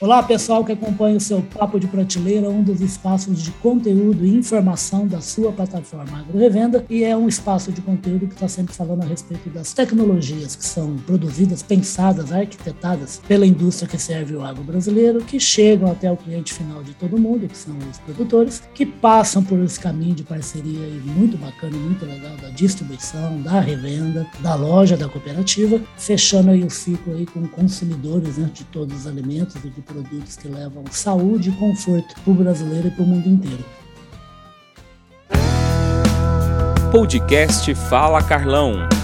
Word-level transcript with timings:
Olá, 0.00 0.22
pessoal 0.22 0.64
que 0.64 0.70
acompanha 0.70 1.16
o 1.16 1.20
seu 1.20 1.42
Papo 1.42 1.80
de 1.80 1.88
Prateleira, 1.88 2.48
um 2.48 2.62
dos 2.62 2.80
espaços 2.80 3.42
de 3.42 3.50
conteúdo 3.50 4.24
e 4.24 4.32
informação 4.32 5.08
da 5.08 5.20
sua 5.20 5.50
plataforma 5.50 6.20
AgroRevenda, 6.20 6.86
e 6.88 7.02
é 7.02 7.16
um 7.16 7.26
espaço 7.26 7.72
de 7.72 7.82
conteúdo 7.82 8.28
que 8.28 8.34
está 8.34 8.46
sempre 8.46 8.72
falando 8.72 9.02
a 9.02 9.06
respeito 9.06 9.50
das 9.50 9.72
tecnologias 9.72 10.54
que 10.54 10.64
são 10.64 10.94
produzidas, 10.98 11.64
pensadas, 11.64 12.30
arquitetadas 12.30 13.20
pela 13.26 13.44
indústria 13.44 13.88
que 13.88 13.98
serve 13.98 14.36
o 14.36 14.44
agro 14.44 14.62
brasileiro, 14.62 15.18
que 15.18 15.40
chegam 15.40 15.90
até 15.90 16.12
o 16.12 16.16
cliente 16.16 16.54
final 16.54 16.80
de 16.84 16.94
todo 16.94 17.18
mundo, 17.18 17.48
que 17.48 17.58
são 17.58 17.76
os 17.90 17.98
produtores, 17.98 18.62
que 18.72 18.86
passam 18.86 19.42
por 19.42 19.58
esse 19.58 19.80
caminho 19.80 20.14
de 20.14 20.22
parceria 20.22 20.78
muito 21.06 21.36
bacana, 21.36 21.76
muito 21.76 22.06
legal 22.06 22.36
da 22.36 22.50
distribuição, 22.50 23.42
da 23.42 23.58
revenda, 23.58 24.24
da 24.38 24.54
loja, 24.54 24.96
da 24.96 25.08
cooperativa, 25.08 25.80
fechando 25.96 26.50
aí 26.50 26.62
o 26.62 26.70
ciclo 26.70 27.16
aí 27.16 27.26
com 27.26 27.48
consumidores 27.48 28.38
né, 28.38 28.48
de 28.54 28.62
todos 28.62 28.96
os 28.96 29.06
alimentos 29.08 29.56
e 29.56 29.68
de 29.68 29.87
produtos 29.88 30.36
que 30.36 30.48
levam 30.48 30.84
saúde 30.90 31.48
e 31.48 31.52
conforto 31.52 32.14
para 32.22 32.30
o 32.30 32.34
brasileiro 32.34 32.88
e 32.88 32.90
para 32.90 33.02
o 33.02 33.06
mundo 33.06 33.28
inteiro. 33.28 33.64
Podcast 36.92 37.74
Fala 37.74 38.22
Carlão. 38.22 38.97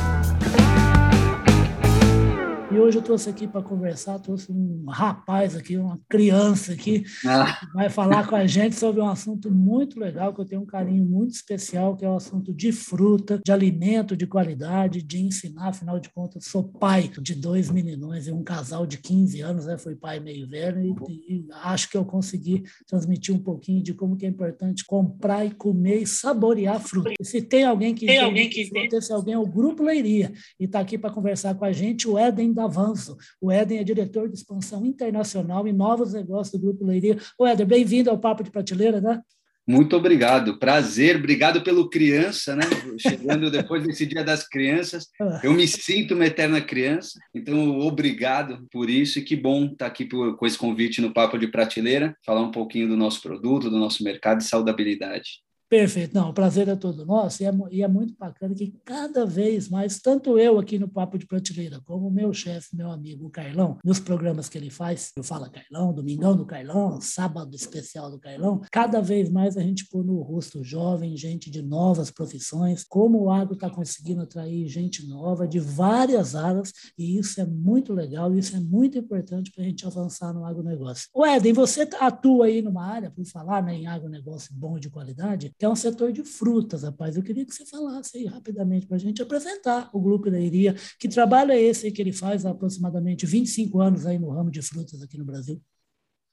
Hoje 2.85 2.99
eu 2.99 3.03
trouxe 3.03 3.31
aqui 3.31 3.47
para 3.47 3.63
conversar, 3.63 4.19
trouxe 4.19 4.53
um 4.53 4.85
rapaz 4.87 5.57
aqui, 5.57 5.75
uma 5.79 5.99
criança 6.07 6.75
aqui, 6.75 7.03
ah. 7.25 7.59
que 7.59 7.73
vai 7.73 7.89
falar 7.89 8.29
com 8.29 8.37
a 8.37 8.47
gente 8.47 8.77
sobre 8.77 9.01
um 9.01 9.09
assunto 9.09 9.51
muito 9.51 9.99
legal, 9.99 10.35
que 10.35 10.43
eu 10.43 10.45
tenho 10.45 10.61
um 10.61 10.67
carinho 10.67 11.03
muito 11.03 11.31
especial, 11.31 11.97
que 11.97 12.05
é 12.05 12.09
o 12.11 12.15
assunto 12.15 12.53
de 12.53 12.73
fruta, 12.73 13.41
de 13.43 13.51
alimento 13.51 14.15
de 14.15 14.27
qualidade, 14.27 15.01
de 15.01 15.19
ensinar, 15.19 15.69
afinal 15.69 15.99
de 15.99 16.11
contas, 16.11 16.45
sou 16.45 16.63
pai 16.63 17.11
de 17.23 17.35
dois 17.35 17.71
meninões 17.71 18.27
e 18.27 18.33
um 18.33 18.45
casal 18.45 18.87
de 18.87 18.99
15 18.99 19.41
anos, 19.41 19.65
né? 19.65 19.79
Fui 19.79 19.97
pai 19.97 20.21
meio 20.21 20.47
velho 20.47 20.95
e, 21.09 21.37
e 21.37 21.47
acho 21.63 21.89
que 21.89 21.97
eu 21.97 22.05
consegui 22.05 22.65
transmitir 22.87 23.35
um 23.35 23.41
pouquinho 23.43 23.83
de 23.83 23.95
como 23.95 24.15
que 24.15 24.27
é 24.27 24.29
importante 24.29 24.85
comprar 24.85 25.43
e 25.47 25.53
comer 25.53 26.03
e 26.03 26.07
saborear 26.07 26.79
fruta. 26.81 27.15
E 27.19 27.25
se 27.25 27.41
tem 27.41 27.65
alguém 27.65 27.95
que 27.95 28.05
tem 28.05 28.19
alguém 28.19 28.51
que 28.51 28.67
fruta, 28.67 28.99
esse 28.99 29.11
alguém 29.11 29.33
é 29.33 29.39
o 29.39 29.47
Grupo 29.47 29.83
Leiria 29.83 30.35
e 30.61 30.67
está 30.67 30.81
aqui 30.81 30.99
para 30.99 31.09
conversar 31.09 31.55
com 31.55 31.65
a 31.65 31.73
gente, 31.73 32.07
o 32.07 32.19
Éden 32.19 32.53
da 32.53 32.74
avanço. 32.75 33.17
O 33.41 33.51
Éden 33.51 33.79
é 33.79 33.85
diretor 33.85 34.29
de 34.29 34.35
expansão 34.35 34.85
internacional 34.85 35.67
e 35.69 35.73
novos 35.73 36.13
negócios 36.13 36.61
do 36.61 36.67
Grupo 36.67 36.85
Leiria. 36.85 37.19
O 37.39 37.47
Éden, 37.47 37.67
bem-vindo 37.67 38.11
ao 38.11 38.19
Papo 38.19 38.43
de 38.43 38.51
Prateleira, 38.51 39.01
né? 39.01 39.21
Muito 39.67 39.97
obrigado, 39.97 40.59
prazer, 40.59 41.17
obrigado 41.17 41.63
pelo 41.63 41.89
criança, 41.89 42.55
né? 42.55 42.65
Chegando 42.99 43.51
depois 43.51 43.83
desse 43.83 44.05
Dia 44.05 44.23
das 44.23 44.47
Crianças, 44.47 45.07
ah. 45.19 45.41
eu 45.43 45.55
me 45.55 45.67
sinto 45.67 46.13
uma 46.13 46.27
eterna 46.27 46.61
criança, 46.61 47.19
então 47.35 47.79
obrigado 47.79 48.67
por 48.71 48.91
isso 48.91 49.19
e 49.19 49.23
que 49.23 49.35
bom 49.35 49.65
estar 49.65 49.87
aqui 49.87 50.07
com 50.07 50.47
esse 50.47 50.59
convite 50.59 51.01
no 51.01 51.15
Papo 51.15 51.39
de 51.39 51.49
Prateleira, 51.49 52.15
falar 52.27 52.43
um 52.43 52.51
pouquinho 52.51 52.89
do 52.89 52.97
nosso 52.97 53.23
produto, 53.23 53.71
do 53.71 53.79
nosso 53.79 54.05
mercado 54.05 54.39
de 54.39 54.45
saudabilidade. 54.45 55.44
Perfeito. 55.69 56.15
Não, 56.15 56.31
o 56.31 56.35
prazer 56.35 56.69
é 56.69 56.77
todo 56.77 57.07
nosso 57.07 57.43
e 57.43 57.47
é, 57.47 57.53
e 57.71 57.83
é, 57.83 57.89
muito 57.89 58.15
bacana 58.17 58.55
que 58.55 58.75
cada 58.85 59.25
vez 59.25 59.69
mais, 59.69 59.99
tanto 59.99 60.39
eu 60.39 60.59
aqui 60.59 60.79
no 60.79 60.89
Papo 60.89 61.19
de 61.19 61.27
Prateleira, 61.27 61.81
como 61.85 62.09
o 62.09 62.11
meu 62.11 62.33
chefe, 62.33 62.77
meu 62.77 62.91
amigo 62.91 63.27
o 63.27 63.31
Carlão, 63.31 63.79
nos 63.83 63.99
programas 63.99 64.49
que 64.49 64.59
ele 64.59 64.71
faz, 64.71 65.11
eu 65.17 65.25
falo 65.25 65.51
Carlão, 65.51 65.93
Domingão 65.93 66.37
do 66.37 66.45
Carlão, 66.45 67.01
Sábado 67.01 67.55
Especial 67.57 68.11
do 68.11 68.21
Carlão, 68.21 68.61
cada 68.71 69.01
vez 69.01 69.31
mais 69.31 69.57
a 69.57 69.63
gente 69.63 69.89
põe 69.89 70.05
no 70.05 70.21
rosto 70.21 70.63
jovem, 70.63 71.17
gente 71.17 71.51
de 71.51 71.63
novas 71.63 72.11
profissões, 72.11 72.85
como 72.85 73.23
o 73.23 73.31
agro 73.31 73.55
está 73.55 73.71
conseguindo 73.71 74.23
atrair 74.23 74.69
gente 74.69 75.07
nova 75.07 75.49
de 75.49 75.59
várias 75.59 76.35
áreas 76.35 76.73
e 76.99 77.19
isso 77.19 77.41
é 77.41 77.47
muito 77.47 77.93
legal, 77.93 78.35
isso 78.35 78.55
é 78.55 78.61
muito 78.61 78.99
importante 78.99 79.51
para 79.51 79.65
a 79.65 79.67
gente 79.67 79.87
avançar 79.87 80.33
no 80.33 80.45
agronegócio. 80.45 81.09
O 81.15 81.25
Éden, 81.25 81.53
você 81.53 81.89
atua 81.99 82.47
aí 82.47 82.61
numa 82.61 82.85
área, 82.85 83.11
por 83.11 83.25
falar 83.25 83.63
né, 83.63 83.75
em 83.75 83.87
agronegócio 83.87 84.55
bom 84.55 84.79
de 84.79 84.91
qualidade, 84.91 85.54
que 85.59 85.65
é 85.65 85.69
um 85.69 85.77
setor 85.77 86.13
de 86.13 86.25
frutas, 86.25 86.83
rapaz. 86.83 87.17
Eu 87.17 87.23
queria 87.23 87.45
que 87.45 87.55
você 87.55 87.65
falasse 87.65 88.19
aí 88.19 88.27
rapidamente 88.27 88.87
para 88.87 88.97
a 88.97 89.01
gente 89.01 89.23
apresentar 89.23 89.91
o 89.93 90.01
Grupo 90.01 90.29
Leiria. 90.29 90.75
Que 90.99 91.09
trabalho 91.09 91.53
é 91.53 91.61
esse 91.61 91.91
que 91.91 92.03
ele 92.03 92.13
faz 92.13 92.45
há 92.45 92.51
aproximadamente 92.51 93.27
25 93.27 93.81
anos 93.81 94.07
aí 94.07 94.19
no 94.19 94.31
ramo 94.31 94.51
de 94.51 94.63
frutas 94.63 95.03
aqui 95.03 95.17
no 95.17 95.25
Brasil? 95.25 95.61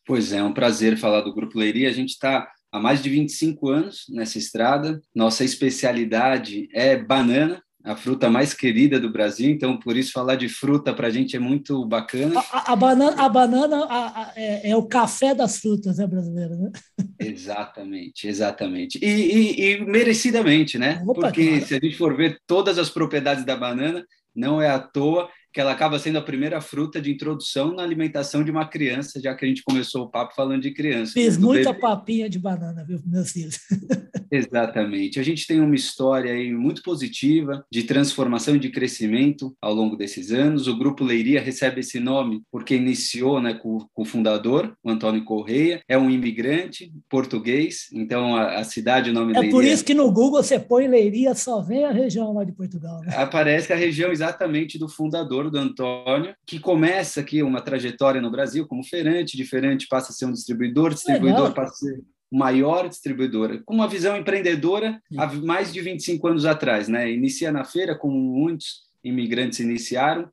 Pois 0.06 0.32
é, 0.32 0.38
é 0.38 0.44
um 0.44 0.54
prazer 0.54 0.98
falar 0.98 1.22
do 1.22 1.34
Grupo 1.34 1.58
Leiria. 1.58 1.90
A 1.90 1.94
gente 1.94 2.10
está 2.10 2.52
há 2.72 2.80
mais 2.80 3.04
de 3.04 3.10
25 3.10 3.70
anos 3.70 4.06
nessa 4.10 4.38
estrada. 4.38 5.00
Nossa 5.14 5.44
especialidade 5.44 6.68
é 6.74 6.98
banana, 6.98 7.62
a 7.84 7.96
fruta 7.96 8.30
mais 8.30 8.54
querida 8.54 9.00
do 9.00 9.12
Brasil, 9.12 9.50
então 9.50 9.78
por 9.78 9.98
isso 9.98 10.12
falar 10.12 10.36
de 10.36 10.48
fruta 10.48 10.94
para 10.94 11.08
a 11.08 11.10
gente 11.10 11.36
é 11.36 11.40
muito 11.40 11.86
bacana. 11.86 12.40
A, 12.40 12.58
a, 12.58 12.74
a 12.74 12.76
banana, 12.76 13.22
a 13.22 13.30
banana 13.30 13.88
a, 13.90 14.34
é, 14.36 14.70
é, 14.70 14.76
o 14.76 14.84
café 14.84 15.34
das 15.34 15.58
frutas, 15.58 15.98
né, 15.98 16.06
brasileira, 16.06 16.56
né? 16.56 16.72
Exatamente, 17.20 18.28
exatamente. 18.28 19.00
E, 19.02 19.08
e, 19.08 19.72
e 19.74 19.86
merecidamente, 19.86 20.78
né? 20.78 21.02
Opa, 21.06 21.22
Porque 21.22 21.48
claro. 21.48 21.66
se 21.66 21.76
a 21.76 21.80
gente 21.80 21.96
for 21.96 22.16
ver 22.16 22.40
todas 22.48 22.78
as 22.78 22.90
propriedades 22.90 23.46
da 23.46 23.56
banana, 23.56 24.04
não 24.36 24.62
é 24.62 24.70
à 24.70 24.80
toa 24.80 25.30
que 25.54 25.60
ela 25.60 25.72
acaba 25.72 26.00
sendo 26.00 26.18
a 26.18 26.22
primeira 26.22 26.62
fruta 26.62 27.02
de 27.02 27.12
introdução 27.12 27.74
na 27.74 27.84
alimentação 27.84 28.44
de 28.44 28.52
uma 28.52 28.68
criança, 28.68 29.20
já 29.20 29.36
que 29.36 29.46
a 29.46 29.48
gente 29.48 29.64
começou 29.64 30.04
o 30.04 30.10
papo 30.10 30.34
falando 30.36 30.62
de 30.62 30.72
criança. 30.72 31.14
Fiz 31.14 31.38
muita 31.38 31.72
bebê. 31.72 31.82
papinha 31.82 32.30
de 32.30 32.40
banana, 32.40 32.84
viu, 32.86 33.00
meus 33.06 33.32
filhos? 33.32 33.60
Exatamente. 34.32 35.20
A 35.20 35.24
gente 35.24 35.46
tem 35.46 35.60
uma 35.60 35.76
história 35.76 36.32
aí 36.32 36.54
muito 36.54 36.82
positiva 36.82 37.66
de 37.70 37.84
transformação 37.84 38.56
e 38.56 38.60
de 38.60 38.70
crescimento 38.70 39.54
ao 39.62 39.74
longo 39.74 39.98
desses 39.98 40.32
anos. 40.32 40.68
O 40.68 40.78
Grupo 40.78 41.04
Leiria 41.04 41.42
recebe 41.42 41.82
esse 41.82 42.00
nome 42.00 42.42
porque 42.50 42.76
iniciou 42.76 43.42
né, 43.42 43.54
com, 43.54 43.80
com 43.94 44.04
o 44.04 44.06
fundador, 44.06 44.74
o 44.82 44.90
Antônio 44.90 45.26
Correia. 45.26 45.82
É 45.88 45.98
um 45.98 46.10
imigrante 46.10 46.94
português, 47.10 47.88
então 47.94 48.36
a, 48.36 48.60
a 48.60 48.64
cidade, 48.64 49.10
o 49.10 49.14
nome 49.14 49.34
É 49.34 49.40
Leiria... 49.40 49.52
por 49.52 49.66
isso 49.66 49.84
que 49.84 49.94
no 49.94 50.10
Google 50.12 50.42
você 50.42 50.58
põe 50.58 50.88
Leiria, 50.88 51.36
só 51.36 51.62
vem 51.62 51.84
a 51.84 51.92
região 51.92 52.34
lá 52.34 52.46
de 52.46 52.54
Portugal. 52.54 53.02
Né? 53.02 53.14
Aparece 53.16 53.74
a 53.74 53.76
região 53.76 54.12
exatamente 54.12 54.80
do 54.80 54.88
fundador, 54.88 55.41
do 55.50 55.58
Antônio, 55.58 56.36
que 56.46 56.60
começa 56.60 57.22
aqui 57.22 57.42
uma 57.42 57.62
trajetória 57.62 58.22
no 58.22 58.30
Brasil 58.30 58.68
como 58.68 58.84
feirante, 58.84 59.38
diferente 59.38 59.88
passa 59.88 60.12
a 60.12 60.14
ser 60.14 60.26
um 60.26 60.32
distribuidor, 60.32 60.94
distribuidor 60.94 61.50
Legal. 61.50 61.54
passa 61.54 61.74
a 61.74 61.90
ser 61.90 62.02
maior 62.32 62.88
distribuidora, 62.88 63.62
com 63.66 63.74
uma 63.74 63.90
visão 63.90 64.16
empreendedora 64.16 65.02
há 65.18 65.28
mais 65.34 65.74
de 65.74 65.82
25 65.82 66.28
anos 66.28 66.46
atrás. 66.46 66.88
Né? 66.88 67.12
Inicia 67.12 67.52
na 67.52 67.66
feira, 67.66 67.98
como 67.98 68.18
muitos 68.18 68.84
imigrantes 69.04 69.60
iniciaram, 69.60 70.30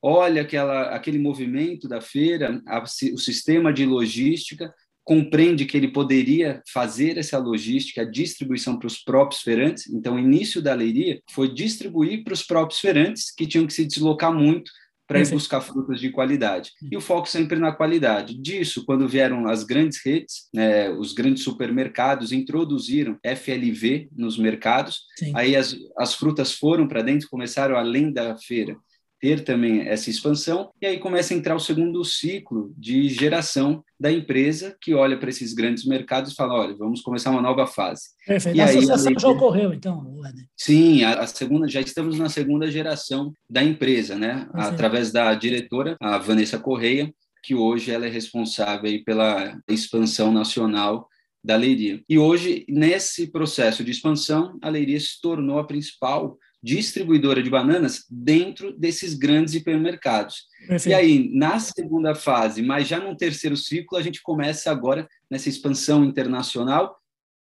olha 0.00 0.42
aquela, 0.42 0.94
aquele 0.94 1.18
movimento 1.18 1.88
da 1.88 2.00
feira, 2.00 2.62
a, 2.66 2.82
o 2.82 3.18
sistema 3.18 3.72
de 3.72 3.84
logística, 3.84 4.72
compreende 5.10 5.64
que 5.64 5.76
ele 5.76 5.88
poderia 5.88 6.62
fazer 6.72 7.18
essa 7.18 7.36
logística, 7.36 8.02
a 8.02 8.08
distribuição 8.08 8.78
para 8.78 8.86
os 8.86 8.96
próprios 8.96 9.42
feirantes. 9.42 9.88
Então, 9.88 10.14
o 10.14 10.20
início 10.20 10.62
da 10.62 10.72
leiria 10.72 11.20
foi 11.32 11.52
distribuir 11.52 12.22
para 12.22 12.32
os 12.32 12.44
próprios 12.44 12.78
feirantes, 12.78 13.34
que 13.34 13.44
tinham 13.44 13.66
que 13.66 13.72
se 13.72 13.84
deslocar 13.84 14.32
muito 14.32 14.70
para 15.08 15.18
ir 15.18 15.28
buscar 15.30 15.60
frutas 15.62 15.98
de 15.98 16.10
qualidade. 16.10 16.70
E 16.88 16.96
o 16.96 17.00
foco 17.00 17.28
sempre 17.28 17.58
na 17.58 17.72
qualidade. 17.72 18.40
Disso, 18.40 18.84
quando 18.86 19.08
vieram 19.08 19.48
as 19.48 19.64
grandes 19.64 19.98
redes, 20.06 20.48
né, 20.54 20.88
os 20.90 21.12
grandes 21.12 21.42
supermercados 21.42 22.30
introduziram 22.30 23.18
FLV 23.24 24.10
nos 24.16 24.38
mercados, 24.38 25.00
Sim. 25.18 25.32
aí 25.34 25.56
as, 25.56 25.76
as 25.98 26.14
frutas 26.14 26.52
foram 26.52 26.86
para 26.86 27.02
dentro, 27.02 27.28
começaram 27.28 27.74
além 27.74 28.12
da 28.12 28.36
feira 28.38 28.76
ter 29.20 29.44
também 29.44 29.82
essa 29.82 30.08
expansão, 30.08 30.70
e 30.80 30.86
aí 30.86 30.98
começa 30.98 31.34
a 31.34 31.36
entrar 31.36 31.54
o 31.54 31.60
segundo 31.60 32.02
ciclo 32.04 32.72
de 32.76 33.08
geração 33.08 33.84
da 33.98 34.10
empresa 34.10 34.76
que 34.80 34.94
olha 34.94 35.18
para 35.18 35.28
esses 35.28 35.52
grandes 35.52 35.84
mercados 35.84 36.32
e 36.32 36.34
fala, 36.34 36.54
olha, 36.54 36.74
vamos 36.74 37.02
começar 37.02 37.30
uma 37.30 37.42
nova 37.42 37.66
fase. 37.66 38.10
Perfeito. 38.26 38.56
E 38.56 38.60
a 38.60 38.64
aí, 38.64 38.78
associação 38.78 39.12
já 39.18 39.28
ocorreu, 39.28 39.74
então, 39.74 40.20
Eder? 40.26 40.46
Sim, 40.56 41.04
a, 41.04 41.20
a, 41.20 41.26
segunda, 41.26 41.68
já 41.68 41.80
estamos 41.80 42.18
na 42.18 42.30
segunda 42.30 42.70
geração 42.70 43.32
da 43.48 43.62
empresa, 43.62 44.16
né? 44.16 44.48
Através 44.54 45.12
da 45.12 45.34
diretora, 45.34 45.96
a 46.00 46.16
Vanessa 46.16 46.58
Correia, 46.58 47.12
que 47.42 47.54
hoje 47.54 47.90
ela 47.90 48.06
é 48.06 48.10
responsável 48.10 48.90
pela 49.04 49.58
expansão 49.68 50.32
nacional 50.32 51.06
da 51.42 51.56
Leiria. 51.56 52.02
E 52.08 52.18
hoje, 52.18 52.64
nesse 52.68 53.30
processo 53.30 53.82
de 53.82 53.90
expansão, 53.90 54.58
a 54.62 54.68
Leiria 54.68 55.00
se 55.00 55.20
tornou 55.20 55.58
a 55.58 55.66
principal 55.66 56.38
distribuidora 56.62 57.42
de 57.42 57.48
bananas 57.48 58.04
dentro 58.10 58.72
desses 58.72 59.14
grandes 59.14 59.54
hipermercados. 59.54 60.46
Perfeito. 60.66 60.88
E 60.88 60.94
aí, 60.94 61.30
na 61.32 61.58
segunda 61.58 62.14
fase, 62.14 62.62
mas 62.62 62.86
já 62.86 63.00
no 63.00 63.16
terceiro 63.16 63.56
ciclo, 63.56 63.96
a 63.96 64.02
gente 64.02 64.22
começa 64.22 64.70
agora 64.70 65.08
nessa 65.30 65.48
expansão 65.48 66.04
internacional 66.04 66.98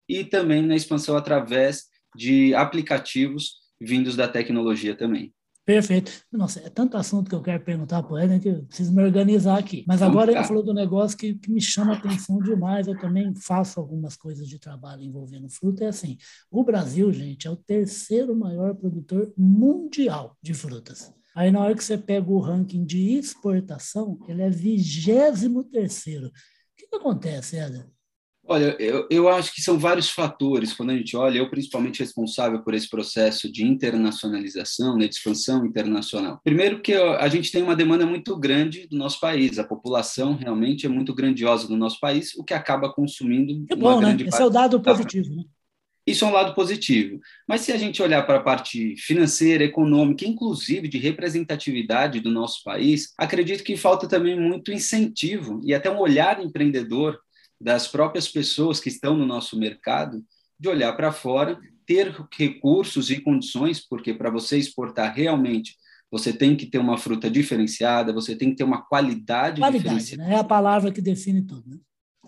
e 0.10 0.24
também 0.24 0.62
na 0.62 0.76
expansão 0.76 1.16
através 1.16 1.86
de 2.16 2.54
aplicativos 2.56 3.58
vindos 3.80 4.16
da 4.16 4.28
tecnologia 4.28 4.96
também. 4.96 5.34
Perfeito. 5.66 6.12
Nossa, 6.32 6.60
é 6.60 6.70
tanto 6.70 6.96
assunto 6.96 7.28
que 7.28 7.36
eu 7.36 7.42
quero 7.42 7.64
perguntar 7.64 8.04
para 8.04 8.14
o 8.14 8.20
Eden 8.20 8.40
que 8.40 8.50
eu 8.50 8.64
preciso 8.66 8.94
me 8.94 9.04
organizar 9.04 9.58
aqui. 9.58 9.84
Mas 9.88 10.04
agora 10.04 10.32
ele 10.32 10.44
falou 10.44 10.62
do 10.62 10.76
negócio 10.76 11.18
que, 11.18 11.34
que, 11.34 11.52
me 11.52 11.60
chama 11.60 11.94
a 11.94 11.98
atenção 11.98 12.38
demais. 12.38 12.86
Eu 12.88 12.98
também 13.00 13.34
faço 13.34 13.80
algumas 13.80 14.16
coisas 14.16 14.48
de 14.48 14.60
trabalho 14.60 15.02
envolvendo 15.02 15.50
fruta. 15.50 15.84
É 15.84 15.88
assim: 15.88 16.18
o 16.52 16.64
Brasil, 16.64 17.12
gente, 17.12 17.48
é 17.48 17.50
o 17.50 17.56
terceiro 17.56 18.36
maior 18.36 18.76
produtor 18.76 19.34
mundial 19.36 20.38
de 20.40 20.54
frutas. 20.54 21.12
Aí, 21.34 21.50
na 21.50 21.62
hora 21.62 21.76
que 21.76 21.84
você 21.84 21.98
pega 21.98 22.32
o 22.32 22.40
ranking 22.40 22.86
de 22.86 23.16
exportação, 23.16 24.20
ele 24.28 24.44
é 24.44 24.50
vigésimo 24.50 25.64
terceiro. 25.64 26.28
O 26.28 26.32
que, 26.78 26.88
que 26.88 26.96
acontece, 26.96 27.58
Eden? 27.58 27.95
Olha, 28.48 28.76
eu, 28.80 29.08
eu 29.10 29.28
acho 29.28 29.54
que 29.54 29.62
são 29.62 29.80
vários 29.80 30.10
fatores. 30.10 30.74
Quando 30.74 30.92
a 30.92 30.96
gente 30.96 31.18
olha, 31.18 31.40
eu 31.40 31.50
principalmente 31.50 32.00
responsável 32.00 32.62
por 32.62 32.74
esse 32.74 32.88
processo 32.88 33.52
de 33.52 33.64
internacionalização, 33.64 34.98
né, 34.98 35.08
de 35.08 35.16
expansão 35.16 35.66
internacional. 35.66 36.40
Primeiro 36.44 36.82
que 36.82 36.94
a 36.94 37.28
gente 37.28 37.52
tem 37.52 37.64
uma 37.64 37.76
demanda 37.76 38.06
muito 38.06 38.38
grande 38.38 38.88
do 38.88 38.98
nosso 38.98 39.20
país. 39.20 39.58
A 39.58 39.64
população 39.64 40.36
realmente 40.36 40.86
é 40.86 40.90
muito 40.90 41.14
grandiosa 41.14 41.68
do 41.68 41.76
nosso 41.76 42.00
país, 42.00 42.36
o 42.36 42.44
que 42.44 42.54
acaba 42.54 42.94
consumindo 42.94 43.66
é 43.70 43.76
bom, 43.76 43.88
uma 43.88 43.96
né? 43.96 44.08
grande 44.08 44.28
Esse 44.28 44.42
é 44.42 44.46
o 44.46 44.50
dado 44.50 44.80
positivo, 44.80 45.36
né? 45.36 45.44
Isso 46.08 46.24
é 46.24 46.28
um 46.28 46.32
lado 46.32 46.54
positivo. 46.54 47.20
Mas 47.48 47.62
se 47.62 47.72
a 47.72 47.78
gente 47.78 48.02
olhar 48.02 48.22
para 48.28 48.38
a 48.38 48.44
parte 48.44 48.96
financeira, 48.96 49.64
econômica, 49.64 50.24
inclusive 50.24 50.88
de 50.88 51.00
representatividade 51.00 52.20
do 52.20 52.30
nosso 52.30 52.64
país, 52.64 53.12
acredito 53.18 53.64
que 53.64 53.76
falta 53.76 54.08
também 54.08 54.40
muito 54.40 54.72
incentivo 54.72 55.60
e 55.64 55.74
até 55.74 55.90
um 55.90 56.00
olhar 56.00 56.40
empreendedor 56.44 57.20
das 57.66 57.88
próprias 57.88 58.28
pessoas 58.28 58.80
que 58.80 58.90
estão 58.90 59.18
no 59.18 59.26
nosso 59.26 59.58
mercado, 59.58 60.24
de 60.60 60.70
olhar 60.70 60.94
para 60.94 61.12
fora, 61.12 61.60
ter 61.84 62.16
recursos 62.38 63.10
e 63.10 63.20
condições, 63.20 63.84
porque 63.84 64.14
para 64.14 64.30
você 64.30 64.60
exportar 64.60 65.12
realmente 65.16 65.76
você 66.12 66.32
tem 66.32 66.56
que 66.56 66.68
ter 66.68 66.78
uma 66.78 66.96
fruta 66.96 67.28
diferenciada, 67.28 68.14
você 68.14 68.36
tem 68.36 68.52
que 68.52 68.58
ter 68.58 68.64
uma 68.64 68.84
qualidade, 68.84 69.60
qualidade 69.60 69.84
diferenciada. 69.84 70.24
Né? 70.24 70.36
É 70.36 70.38
a 70.38 70.44
palavra 70.44 70.92
que 70.92 71.02
define 71.02 71.42
tudo. 71.42 71.82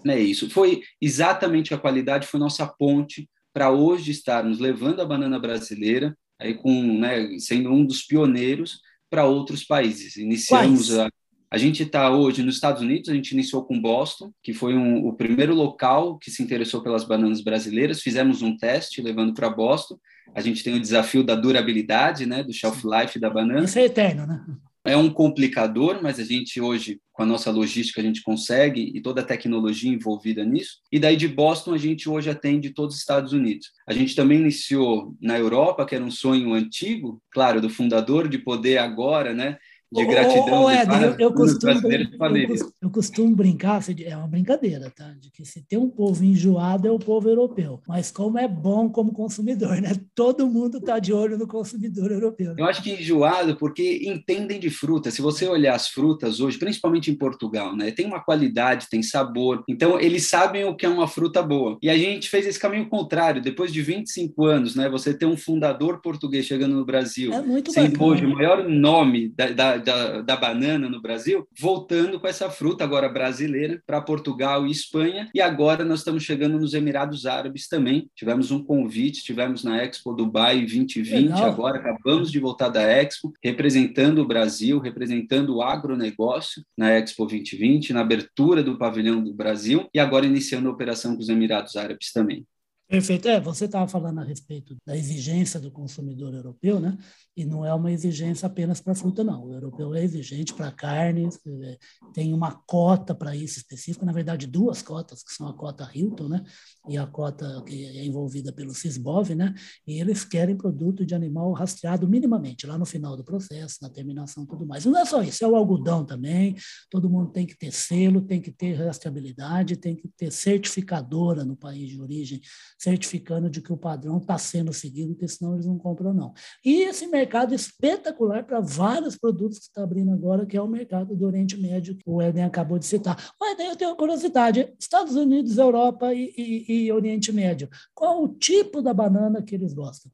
Né? 0.04 0.16
É 0.16 0.20
isso. 0.20 0.50
Foi 0.50 0.82
exatamente 1.00 1.72
a 1.72 1.78
qualidade, 1.78 2.26
foi 2.26 2.40
nossa 2.40 2.66
ponte 2.66 3.30
para 3.54 3.70
hoje 3.70 4.10
estarmos 4.10 4.58
levando 4.58 5.04
a 5.04 5.06
banana 5.06 5.38
brasileira, 5.38 6.18
aí 6.40 6.56
com, 6.56 6.98
né, 6.98 7.38
sendo 7.38 7.72
um 7.72 7.86
dos 7.86 8.02
pioneiros 8.02 8.80
para 9.08 9.26
outros 9.26 9.64
países. 9.64 10.16
Iniciamos 10.18 10.88
Quais? 10.88 11.00
a 11.00 11.10
a 11.50 11.58
gente 11.58 11.84
está 11.84 12.10
hoje 12.10 12.44
nos 12.44 12.56
Estados 12.56 12.82
Unidos, 12.82 13.10
a 13.10 13.14
gente 13.14 13.32
iniciou 13.32 13.64
com 13.64 13.82
Boston, 13.82 14.32
que 14.44 14.54
foi 14.54 14.76
um, 14.76 15.08
o 15.08 15.14
primeiro 15.14 15.56
local 15.56 16.18
que 16.18 16.30
se 16.30 16.44
interessou 16.44 16.82
pelas 16.82 17.06
bananas 17.06 17.42
brasileiras. 17.42 18.02
Fizemos 18.02 18.42
um 18.42 18.58
teste 18.58 19.02
levando 19.02 19.34
para 19.34 19.50
Boston. 19.50 19.98
A 20.36 20.42
gente 20.42 20.64
tem 20.64 20.76
o 20.76 20.80
desafio 20.80 21.24
da 21.24 21.36
durabilidade, 21.36 22.26
né, 22.26 22.44
do 22.44 22.52
shelf 22.52 22.84
life 22.84 23.18
da 23.18 23.30
banana. 23.30 23.64
Isso 23.64 23.80
é 23.80 23.86
eterno, 23.86 24.28
né? 24.28 24.44
É 24.88 24.96
um 24.96 25.10
complicador, 25.10 26.00
mas 26.02 26.18
a 26.18 26.24
gente 26.24 26.62
hoje, 26.62 27.02
com 27.12 27.22
a 27.22 27.26
nossa 27.26 27.52
logística, 27.52 28.00
a 28.00 28.04
gente 28.04 28.24
consegue 28.24 28.94
e 28.96 29.02
toda 29.02 29.20
a 29.20 29.24
tecnologia 29.24 29.92
envolvida 29.92 30.46
nisso. 30.46 30.78
E 30.90 30.98
daí 30.98 31.18
de 31.18 31.28
Boston, 31.28 31.74
a 31.74 31.78
gente 31.78 32.10
hoje 32.10 32.30
atende 32.30 32.70
todos 32.70 32.96
os 32.96 33.02
Estados 33.02 33.34
Unidos. 33.34 33.72
A 33.86 33.92
gente 33.92 34.16
também 34.16 34.40
iniciou 34.40 35.14
na 35.22 35.38
Europa, 35.38 35.86
que 35.86 35.94
era 35.94 36.04
um 36.04 36.12
sonho 36.12 36.54
antigo, 36.54 37.22
claro, 37.32 37.60
do 37.60 37.70
fundador, 37.70 38.30
de 38.30 38.38
poder 38.38 38.78
agora, 38.78 39.34
né, 39.34 39.58
de 39.92 40.06
gratidão. 40.06 40.64
Ô, 40.64 40.70
Éder, 40.70 41.04
eu, 41.04 41.16
eu, 41.18 41.34
costumo, 41.34 41.92
eu, 41.92 42.72
eu, 42.82 42.90
costumo 42.90 43.36
brincar, 43.36 43.82
é 44.06 44.18
uma 44.18 44.28
brincadeira, 44.28 44.92
tá? 44.96 45.14
De 45.20 45.32
que 45.32 45.46
se 45.46 45.62
tem 45.62 45.80
um 45.80 45.90
povo 45.90 46.24
enjoado 46.24 46.88
é 46.88 46.92
o 46.92 47.00
povo 47.00 47.30
europeu. 47.30 47.80
Mas 47.88 48.12
como 48.12 48.38
é 48.38 48.48
bom 48.48 48.90
como 48.90 49.14
consumidor, 49.14 49.80
né? 49.82 49.96
Todo 50.14 50.48
mundo 50.48 50.78
está 50.80 51.00
de 51.00 51.14
olho 51.14 51.38
no 51.38 51.48
consumidor 51.48 52.12
europeu. 52.12 52.54
Né? 52.54 52.62
Eu 52.62 52.66
acho 52.66 52.84
que 52.84 52.92
enjoado 52.92 53.56
porque 53.56 54.02
entendem 54.04 54.60
de 54.60 54.70
fruta. 54.70 55.10
Se 55.10 55.22
você 55.22 55.48
olhar 55.48 55.76
as 55.76 55.88
frutas 55.88 56.40
hoje, 56.40 56.58
principalmente 56.58 57.10
em 57.10 57.16
Portugal, 57.16 57.76
né? 57.76 57.92
Tem 57.92 58.06
uma 58.06 58.20
qualidade, 58.20 58.90
tem 58.90 59.02
sabor. 59.02 59.64
Então, 59.70 60.00
eles 60.00 60.28
sabem 60.28 60.66
o 60.66 60.76
que 60.76 60.86
é 60.86 60.90
uma 60.90 61.08
fruta 61.08 61.42
boa. 61.42 61.78
E 61.82 61.90
a 61.90 61.98
gente 61.98 62.30
fez 62.30 62.46
esse 62.46 62.60
caminho 62.60 62.90
contrário. 62.90 63.42
Depois 63.42 63.72
de 63.72 63.82
25 63.82 64.46
anos, 64.46 64.76
né? 64.76 64.90
Você 64.90 65.14
ter 65.14 65.26
um 65.26 65.38
fundador 65.38 66.02
português 66.02 66.46
chegando 66.46 66.76
no 66.76 66.86
Brasil, 66.86 67.32
é 67.32 67.42
muito 67.42 67.72
sendo 67.72 67.92
bacana. 67.92 68.12
hoje 68.12 68.26
o 68.26 68.30
maior 68.30 68.68
nome 68.68 69.30
da, 69.30 69.52
da 69.52 69.77
da, 69.78 70.22
da, 70.22 70.36
banana 70.36 70.90
no 70.90 71.02
Brasil, 71.02 71.48
voltando 71.60 72.20
com 72.20 72.28
essa 72.28 72.50
fruta 72.50 72.84
agora 72.84 73.10
brasileira 73.10 73.82
para 73.86 74.02
Portugal 74.02 74.66
e 74.66 74.72
Espanha. 74.72 75.30
E 75.34 75.42
agora 75.42 75.84
nós 75.84 76.00
estamos 76.00 76.24
chegando 76.24 76.60
nos 76.60 76.74
Emirados 76.74 77.26
Árabes 77.26 77.68
também. 77.68 78.10
Tivemos 78.16 78.52
um 78.52 78.64
convite, 78.64 79.24
tivemos 79.24 79.64
na 79.64 79.84
Expo 79.84 80.14
Dubai 80.14 80.60
2020, 80.60 81.32
Legal. 81.32 81.46
agora 81.46 81.80
acabamos 81.80 82.32
de 82.32 82.40
voltar 82.40 82.70
da 82.70 82.82
Expo, 82.82 83.34
representando 83.44 84.20
o 84.20 84.28
Brasil, 84.28 84.80
representando 84.80 85.56
o 85.56 85.62
agronegócio 85.62 86.64
na 86.78 86.92
Expo 86.92 87.26
2020, 87.26 87.94
na 87.94 88.02
abertura 88.02 88.64
do 88.64 88.78
pavilhão 88.78 89.24
do 89.24 89.34
Brasil 89.34 89.88
e 89.94 90.00
agora 90.00 90.26
iniciando 90.26 90.70
a 90.70 90.72
operação 90.72 91.16
com 91.16 91.22
os 91.22 91.30
Emirados 91.30 91.76
Árabes 91.76 92.12
também. 92.12 92.46
Perfeito. 92.90 93.28
É, 93.28 93.38
você 93.38 93.66
estava 93.66 93.86
falando 93.86 94.22
a 94.22 94.24
respeito 94.24 94.78
da 94.86 94.96
exigência 94.96 95.60
do 95.60 95.70
consumidor 95.70 96.34
europeu, 96.34 96.80
né? 96.80 96.98
E 97.36 97.44
não 97.44 97.66
é 97.66 97.74
uma 97.74 97.92
exigência 97.92 98.46
apenas 98.46 98.80
para 98.80 98.96
fruta, 98.96 99.26
não. 99.26 99.46
O 99.46 99.54
europeu 99.54 99.94
é 99.94 100.02
exigente 100.02 100.54
para 100.54 100.72
carnes, 100.72 101.38
é, 101.46 101.78
tem 102.14 102.34
uma 102.34 102.54
cota 102.66 103.14
para 103.14 103.36
isso 103.36 103.58
específica, 103.58 104.06
na 104.06 104.14
verdade, 104.14 104.48
duas 104.48 104.82
cotas, 104.82 105.22
que 105.22 105.34
são 105.34 105.50
a 105.50 105.54
cota 105.54 105.90
Hilton, 105.94 106.30
né? 106.30 106.46
E 106.88 106.98
a 106.98 107.06
cota 107.06 107.62
que 107.66 107.86
é 107.86 108.06
envolvida 108.06 108.54
pelo 108.54 108.74
Cisbov, 108.74 109.36
né? 109.36 109.54
E 109.86 110.00
eles 110.00 110.24
querem 110.24 110.56
produto 110.56 111.06
de 111.06 111.14
animal 111.14 111.52
rastreado 111.52 112.08
minimamente, 112.08 112.66
lá 112.66 112.78
no 112.78 112.86
final 112.86 113.18
do 113.18 113.24
processo, 113.24 113.80
na 113.82 113.90
terminação 113.90 114.46
tudo 114.46 114.66
mais. 114.66 114.86
E 114.86 114.90
não 114.90 114.98
é 114.98 115.06
só 115.06 115.22
isso, 115.22 115.44
é 115.44 115.48
o 115.48 115.58
algodão 115.58 116.06
também. 116.06 116.56
Todo 116.90 117.10
mundo 117.10 117.32
tem 117.34 117.46
que 117.46 117.58
ter 117.58 117.74
selo, 117.74 118.22
tem 118.22 118.40
que 118.42 118.52
ter 118.52 118.76
rastreabilidade, 118.76 119.76
tem 119.76 119.94
que 119.94 120.08
ter 120.16 120.32
certificadora 120.32 121.44
no 121.44 121.58
país 121.58 121.90
de 121.90 122.00
origem 122.00 122.40
certificando 122.78 123.50
de 123.50 123.62
que 123.62 123.74
o 123.74 123.78
padrão 123.78 124.18
está 124.18 124.38
sendo 124.38 124.72
seguido, 124.72 125.14
porque 125.14 125.28
senão 125.28 125.54
eles 125.54 125.66
não 125.66 125.78
compram, 125.78 126.14
não. 126.14 126.34
E 126.64 126.84
esse 126.84 127.08
mercado 127.08 127.54
espetacular 127.54 128.46
para 128.46 128.60
vários 128.60 129.18
produtos 129.18 129.60
que 129.60 129.66
está 129.66 129.84
abrindo 129.84 130.12
agora, 130.12 130.46
que 130.46 130.56
é 130.56 130.62
o 130.62 130.68
mercado 130.68 131.16
do 131.16 131.26
Oriente 131.26 131.58
Médio, 131.58 131.96
que 131.96 132.04
o 132.06 132.22
Eden 132.22 132.44
acabou 132.44 132.78
de 132.78 132.86
citar. 132.86 133.18
Mas 133.40 133.58
daí 133.58 133.68
eu 133.68 133.76
tenho 133.76 133.92
uma 133.92 133.98
curiosidade: 133.98 134.74
Estados 134.80 135.16
Unidos, 135.16 135.58
Europa 135.58 136.14
e, 136.14 136.34
e, 136.38 136.86
e 136.86 136.92
Oriente 136.92 137.32
Médio, 137.32 137.70
qual 137.94 138.24
o 138.24 138.28
tipo 138.28 138.82
da 138.82 138.94
banana 138.94 139.42
que 139.42 139.56
eles 139.56 139.74
gostam? 139.74 140.12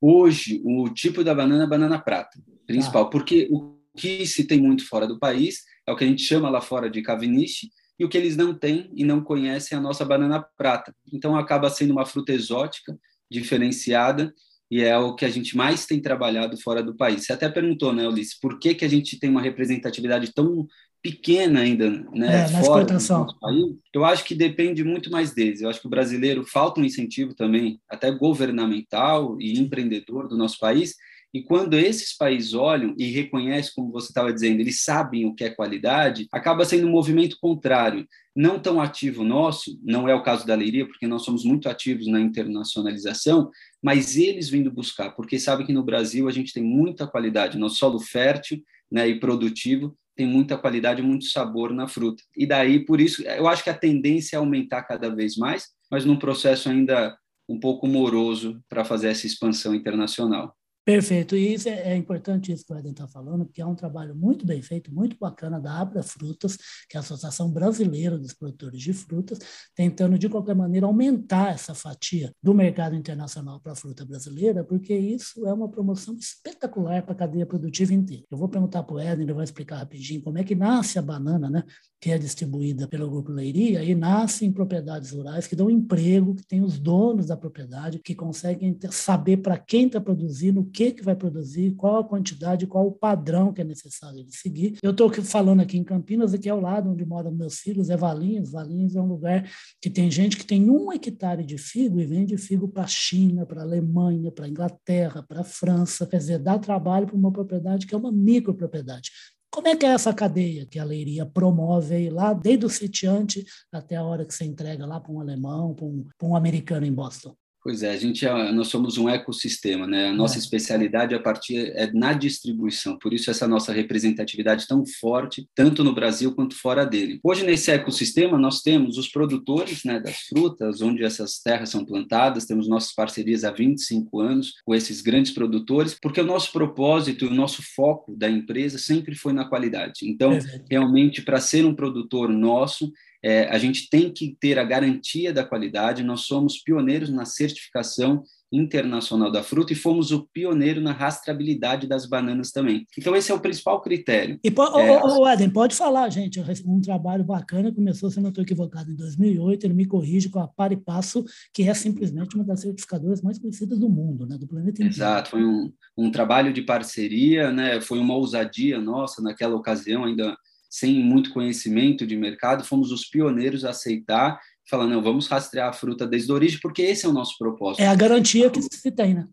Hoje, 0.00 0.62
o 0.64 0.88
tipo 0.88 1.22
da 1.22 1.34
banana 1.34 1.64
é 1.64 1.66
banana 1.66 1.98
prata, 1.98 2.40
principal, 2.66 3.04
ah. 3.04 3.10
porque 3.10 3.48
o 3.52 3.78
que 3.96 4.26
se 4.26 4.44
tem 4.44 4.60
muito 4.60 4.86
fora 4.88 5.06
do 5.06 5.18
país 5.18 5.62
é 5.86 5.92
o 5.92 5.96
que 5.96 6.04
a 6.04 6.06
gente 6.06 6.22
chama 6.22 6.48
lá 6.48 6.60
fora 6.60 6.88
de 6.88 7.02
caviniche, 7.02 7.68
e 8.00 8.04
o 8.04 8.08
que 8.08 8.16
eles 8.16 8.34
não 8.34 8.54
têm 8.54 8.90
e 8.96 9.04
não 9.04 9.22
conhecem 9.22 9.76
é 9.76 9.78
a 9.78 9.82
nossa 9.82 10.06
banana 10.06 10.42
prata. 10.56 10.94
Então 11.12 11.36
acaba 11.36 11.68
sendo 11.68 11.90
uma 11.90 12.06
fruta 12.06 12.32
exótica, 12.32 12.98
diferenciada, 13.30 14.32
e 14.70 14.82
é 14.82 14.96
o 14.96 15.14
que 15.14 15.26
a 15.26 15.28
gente 15.28 15.54
mais 15.54 15.84
tem 15.84 16.00
trabalhado 16.00 16.56
fora 16.58 16.82
do 16.82 16.96
país. 16.96 17.26
Você 17.26 17.34
até 17.34 17.46
perguntou, 17.50 17.92
né, 17.92 18.08
Ulisses, 18.08 18.38
por 18.40 18.58
que, 18.58 18.74
que 18.74 18.86
a 18.86 18.88
gente 18.88 19.18
tem 19.18 19.28
uma 19.28 19.42
representatividade 19.42 20.32
tão 20.32 20.66
pequena 21.02 21.60
ainda 21.60 21.90
né, 21.90 22.44
é, 22.44 22.48
fora 22.62 22.86
do 22.86 22.94
nosso 22.94 23.38
país? 23.38 23.64
Eu 23.92 24.04
acho 24.06 24.24
que 24.24 24.34
depende 24.34 24.82
muito 24.82 25.10
mais 25.10 25.34
deles. 25.34 25.60
Eu 25.60 25.68
acho 25.68 25.80
que 25.80 25.86
o 25.86 25.90
brasileiro 25.90 26.42
falta 26.46 26.80
um 26.80 26.84
incentivo 26.84 27.34
também, 27.34 27.78
até 27.86 28.10
governamental 28.10 29.38
e 29.38 29.58
empreendedor 29.58 30.26
do 30.26 30.38
nosso 30.38 30.58
país, 30.58 30.94
e 31.32 31.42
quando 31.42 31.74
esses 31.74 32.16
países 32.16 32.54
olham 32.54 32.94
e 32.98 33.04
reconhecem, 33.10 33.72
como 33.74 33.92
você 33.92 34.08
estava 34.08 34.32
dizendo, 34.32 34.60
eles 34.60 34.82
sabem 34.82 35.26
o 35.26 35.34
que 35.34 35.44
é 35.44 35.50
qualidade, 35.50 36.26
acaba 36.32 36.64
sendo 36.64 36.88
um 36.88 36.90
movimento 36.90 37.36
contrário. 37.40 38.06
Não 38.34 38.58
tão 38.58 38.80
ativo 38.80 39.22
nosso, 39.22 39.78
não 39.82 40.08
é 40.08 40.14
o 40.14 40.22
caso 40.22 40.46
da 40.46 40.54
Leiria, 40.54 40.86
porque 40.86 41.06
nós 41.06 41.22
somos 41.22 41.44
muito 41.44 41.68
ativos 41.68 42.06
na 42.06 42.20
internacionalização, 42.20 43.50
mas 43.82 44.16
eles 44.16 44.48
vindo 44.48 44.72
buscar, 44.72 45.10
porque 45.10 45.38
sabem 45.38 45.66
que 45.66 45.72
no 45.72 45.84
Brasil 45.84 46.28
a 46.28 46.32
gente 46.32 46.52
tem 46.52 46.62
muita 46.62 47.06
qualidade, 47.06 47.58
nosso 47.58 47.76
solo 47.76 48.00
fértil 48.00 48.60
né, 48.90 49.08
e 49.08 49.20
produtivo 49.20 49.96
tem 50.16 50.26
muita 50.26 50.58
qualidade, 50.58 51.00
muito 51.00 51.24
sabor 51.26 51.72
na 51.72 51.88
fruta. 51.88 52.22
E 52.36 52.44
daí, 52.44 52.84
por 52.84 53.00
isso, 53.00 53.22
eu 53.22 53.48
acho 53.48 53.64
que 53.64 53.70
a 53.70 53.74
tendência 53.74 54.36
é 54.36 54.38
aumentar 54.38 54.82
cada 54.82 55.08
vez 55.08 55.36
mais, 55.36 55.68
mas 55.90 56.04
num 56.04 56.18
processo 56.18 56.68
ainda 56.68 57.16
um 57.48 57.58
pouco 57.58 57.86
moroso 57.86 58.62
para 58.68 58.84
fazer 58.84 59.08
essa 59.08 59.26
expansão 59.26 59.74
internacional. 59.74 60.54
Perfeito, 60.82 61.36
e 61.36 61.54
isso 61.54 61.68
é, 61.68 61.92
é, 61.92 61.96
importante 61.96 62.50
isso 62.50 62.64
que 62.64 62.72
o 62.72 62.78
Eden 62.78 62.92
está 62.92 63.06
falando, 63.06 63.44
porque 63.44 63.60
é 63.60 63.66
um 63.66 63.74
trabalho 63.74 64.14
muito 64.16 64.46
bem 64.46 64.62
feito, 64.62 64.92
muito 64.92 65.16
bacana 65.18 65.60
da 65.60 65.78
Abra 65.78 66.02
Frutas, 66.02 66.56
que 66.88 66.96
é 66.96 66.98
a 66.98 67.00
Associação 67.00 67.52
Brasileira 67.52 68.18
dos 68.18 68.32
Produtores 68.32 68.80
de 68.80 68.92
Frutas, 68.94 69.38
tentando 69.74 70.18
de 70.18 70.28
qualquer 70.28 70.56
maneira 70.56 70.86
aumentar 70.86 71.52
essa 71.52 71.74
fatia 71.74 72.34
do 72.42 72.54
mercado 72.54 72.96
internacional 72.96 73.60
para 73.60 73.72
a 73.72 73.76
fruta 73.76 74.06
brasileira, 74.06 74.64
porque 74.64 74.94
isso 74.96 75.46
é 75.46 75.52
uma 75.52 75.70
promoção 75.70 76.16
espetacular 76.16 77.02
para 77.02 77.12
a 77.12 77.16
cadeia 77.16 77.44
produtiva 77.44 77.92
inteira. 77.92 78.24
Eu 78.30 78.38
vou 78.38 78.48
perguntar 78.48 78.82
para 78.82 78.94
o 78.94 79.00
Eden, 79.00 79.24
ele 79.24 79.34
vai 79.34 79.44
explicar 79.44 79.76
rapidinho 79.76 80.22
como 80.22 80.38
é 80.38 80.44
que 80.44 80.54
nasce 80.54 80.98
a 80.98 81.02
banana, 81.02 81.50
né? 81.50 81.62
Que 82.00 82.10
é 82.10 82.16
distribuída 82.16 82.88
pelo 82.88 83.10
Grupo 83.10 83.30
Leiria, 83.30 83.84
e 83.84 83.94
nasce 83.94 84.46
em 84.46 84.52
propriedades 84.52 85.10
rurais 85.10 85.46
que 85.46 85.54
dão 85.54 85.68
emprego, 85.68 86.34
que 86.34 86.46
tem 86.46 86.62
os 86.62 86.78
donos 86.78 87.26
da 87.26 87.36
propriedade, 87.36 87.98
que 87.98 88.14
conseguem 88.14 88.76
saber 88.90 89.36
para 89.38 89.58
quem 89.58 89.86
está 89.86 90.00
produzindo, 90.00 90.64
que, 90.64 90.92
que 90.92 91.04
vai 91.04 91.14
produzir, 91.14 91.74
qual 91.74 91.98
a 91.98 92.04
quantidade, 92.04 92.66
qual 92.66 92.86
o 92.86 92.92
padrão 92.92 93.52
que 93.52 93.60
é 93.60 93.64
necessário 93.64 94.24
de 94.24 94.34
seguir. 94.34 94.78
Eu 94.82 94.92
estou 94.92 95.12
falando 95.22 95.60
aqui 95.60 95.76
em 95.76 95.84
Campinas, 95.84 96.32
aqui 96.32 96.48
ao 96.48 96.60
lado 96.60 96.90
onde 96.90 97.04
moram 97.04 97.30
meus 97.30 97.58
filhos, 97.58 97.90
é 97.90 97.96
Valinhos. 97.96 98.50
Valinhos 98.50 98.96
é 98.96 99.00
um 99.00 99.06
lugar 99.06 99.46
que 99.80 99.90
tem 99.90 100.10
gente 100.10 100.38
que 100.38 100.46
tem 100.46 100.70
um 100.70 100.90
hectare 100.92 101.44
de 101.44 101.58
figo 101.58 102.00
e 102.00 102.06
vende 102.06 102.38
figo 102.38 102.66
para 102.66 102.84
a 102.84 102.86
China, 102.86 103.44
para 103.44 103.60
a 103.60 103.64
Alemanha, 103.64 104.32
para 104.32 104.46
a 104.46 104.48
Inglaterra, 104.48 105.22
para 105.22 105.42
a 105.42 105.44
França. 105.44 106.06
Quer 106.06 106.18
dizer, 106.18 106.38
dá 106.38 106.58
trabalho 106.58 107.06
para 107.06 107.16
uma 107.16 107.30
propriedade 107.30 107.86
que 107.86 107.94
é 107.94 107.98
uma 107.98 108.10
micropropriedade. 108.10 109.10
Como 109.50 109.66
é 109.66 109.76
que 109.76 109.84
é 109.84 109.88
essa 109.90 110.14
cadeia 110.14 110.64
que 110.64 110.78
a 110.78 110.84
Leiria 110.84 111.26
promove 111.26 111.94
aí, 111.94 112.08
lá 112.08 112.32
desde 112.32 112.66
o 112.66 112.70
sitiante 112.70 113.44
até 113.72 113.96
a 113.96 114.04
hora 114.04 114.24
que 114.24 114.32
você 114.32 114.44
entrega 114.44 114.86
lá 114.86 115.00
para 115.00 115.12
um 115.12 115.20
alemão, 115.20 115.74
para 115.74 115.86
um, 115.86 116.06
um 116.22 116.36
americano 116.36 116.86
em 116.86 116.92
Boston? 116.92 117.34
Pois 117.62 117.82
é, 117.82 117.90
a 117.90 117.96
gente 117.96 118.26
é, 118.26 118.52
nós 118.52 118.68
somos 118.68 118.96
um 118.96 119.06
ecossistema, 119.06 119.86
né? 119.86 120.08
A 120.08 120.14
nossa 120.14 120.36
é. 120.36 120.38
especialidade 120.38 121.14
a 121.14 121.20
partir 121.20 121.72
é 121.76 121.92
na 121.92 122.14
distribuição, 122.14 122.98
por 122.98 123.12
isso 123.12 123.30
essa 123.30 123.46
nossa 123.46 123.70
representatividade 123.70 124.66
tão 124.66 124.82
forte, 124.98 125.46
tanto 125.54 125.84
no 125.84 125.94
Brasil 125.94 126.34
quanto 126.34 126.54
fora 126.54 126.86
dele. 126.86 127.20
Hoje 127.22 127.44
nesse 127.44 127.70
ecossistema 127.70 128.38
nós 128.38 128.62
temos 128.62 128.96
os 128.96 129.08
produtores, 129.08 129.84
né, 129.84 130.00
das 130.00 130.20
frutas, 130.20 130.80
onde 130.80 131.04
essas 131.04 131.38
terras 131.38 131.68
são 131.68 131.84
plantadas, 131.84 132.46
temos 132.46 132.66
nossas 132.66 132.94
parcerias 132.94 133.44
há 133.44 133.50
25 133.50 134.20
anos 134.20 134.54
com 134.64 134.74
esses 134.74 135.02
grandes 135.02 135.32
produtores, 135.32 135.96
porque 136.00 136.20
o 136.20 136.26
nosso 136.26 136.52
propósito, 136.52 137.26
o 137.26 137.34
nosso 137.34 137.62
foco 137.74 138.16
da 138.16 138.30
empresa 138.30 138.78
sempre 138.78 139.14
foi 139.14 139.34
na 139.34 139.44
qualidade. 139.44 140.00
Então, 140.04 140.32
é 140.32 140.40
realmente 140.70 141.20
para 141.20 141.40
ser 141.40 141.66
um 141.66 141.74
produtor 141.74 142.30
nosso, 142.30 142.90
é, 143.22 143.48
a 143.48 143.58
gente 143.58 143.88
tem 143.88 144.12
que 144.12 144.36
ter 144.40 144.58
a 144.58 144.64
garantia 144.64 145.32
da 145.32 145.44
qualidade. 145.44 146.02
Nós 146.02 146.22
somos 146.22 146.58
pioneiros 146.58 147.10
na 147.10 147.24
certificação 147.24 148.22
internacional 148.52 149.30
da 149.30 149.42
fruta 149.42 149.72
e 149.72 149.76
fomos 149.76 150.10
o 150.10 150.26
pioneiro 150.32 150.80
na 150.80 150.92
rastreabilidade 150.92 151.86
das 151.86 152.06
bananas 152.06 152.50
também. 152.50 152.86
Então 152.98 153.14
esse 153.14 153.30
é 153.30 153.34
o 153.34 153.40
principal 153.40 153.80
critério. 153.80 154.40
E 154.42 154.48
é, 154.48 155.04
o, 155.04 155.28
Eden, 155.28 155.50
pode 155.50 155.76
falar, 155.76 156.08
gente, 156.10 156.40
um 156.66 156.80
trabalho 156.80 157.22
bacana, 157.22 157.72
começou, 157.72 158.10
se 158.10 158.20
não 158.20 158.30
estou 158.30 158.42
equivocado, 158.42 158.90
em 158.90 158.96
2008, 158.96 159.64
ele 159.64 159.74
me 159.74 159.86
corrige 159.86 160.28
com 160.28 160.40
a 160.40 160.48
Pari 160.48 160.76
Passo, 160.76 161.24
que 161.54 161.62
é 161.62 161.74
simplesmente 161.74 162.34
uma 162.34 162.44
das 162.44 162.60
certificadoras 162.60 163.22
mais 163.22 163.38
conhecidas 163.38 163.78
do 163.78 163.88
mundo, 163.88 164.26
né, 164.26 164.36
do 164.36 164.48
planeta 164.48 164.82
inteiro. 164.82 164.92
Exato, 164.92 165.30
foi 165.30 165.44
um, 165.44 165.72
um 165.96 166.10
trabalho 166.10 166.52
de 166.52 166.62
parceria, 166.62 167.52
né, 167.52 167.80
foi 167.80 168.00
uma 168.00 168.16
ousadia 168.16 168.80
nossa 168.80 169.22
naquela 169.22 169.54
ocasião, 169.54 170.04
ainda 170.04 170.36
sem 170.70 171.02
muito 171.02 171.32
conhecimento 171.32 172.06
de 172.06 172.16
mercado, 172.16 172.64
fomos 172.64 172.92
os 172.92 173.04
pioneiros 173.04 173.64
a 173.64 173.70
aceitar, 173.70 174.40
falar, 174.68 174.86
não, 174.86 175.02
vamos 175.02 175.26
rastrear 175.26 175.68
a 175.68 175.72
fruta 175.72 176.06
desde 176.06 176.30
a 176.30 176.34
origem, 176.34 176.60
porque 176.62 176.82
esse 176.82 177.04
é 177.04 177.08
o 177.08 177.12
nosso 177.12 177.36
propósito. 177.36 177.82
É 177.82 177.88
a 177.88 177.94
garantia 177.94 178.48
que 178.48 178.62
se 178.62 178.90
tem, 178.92 179.14
né? 179.14 179.28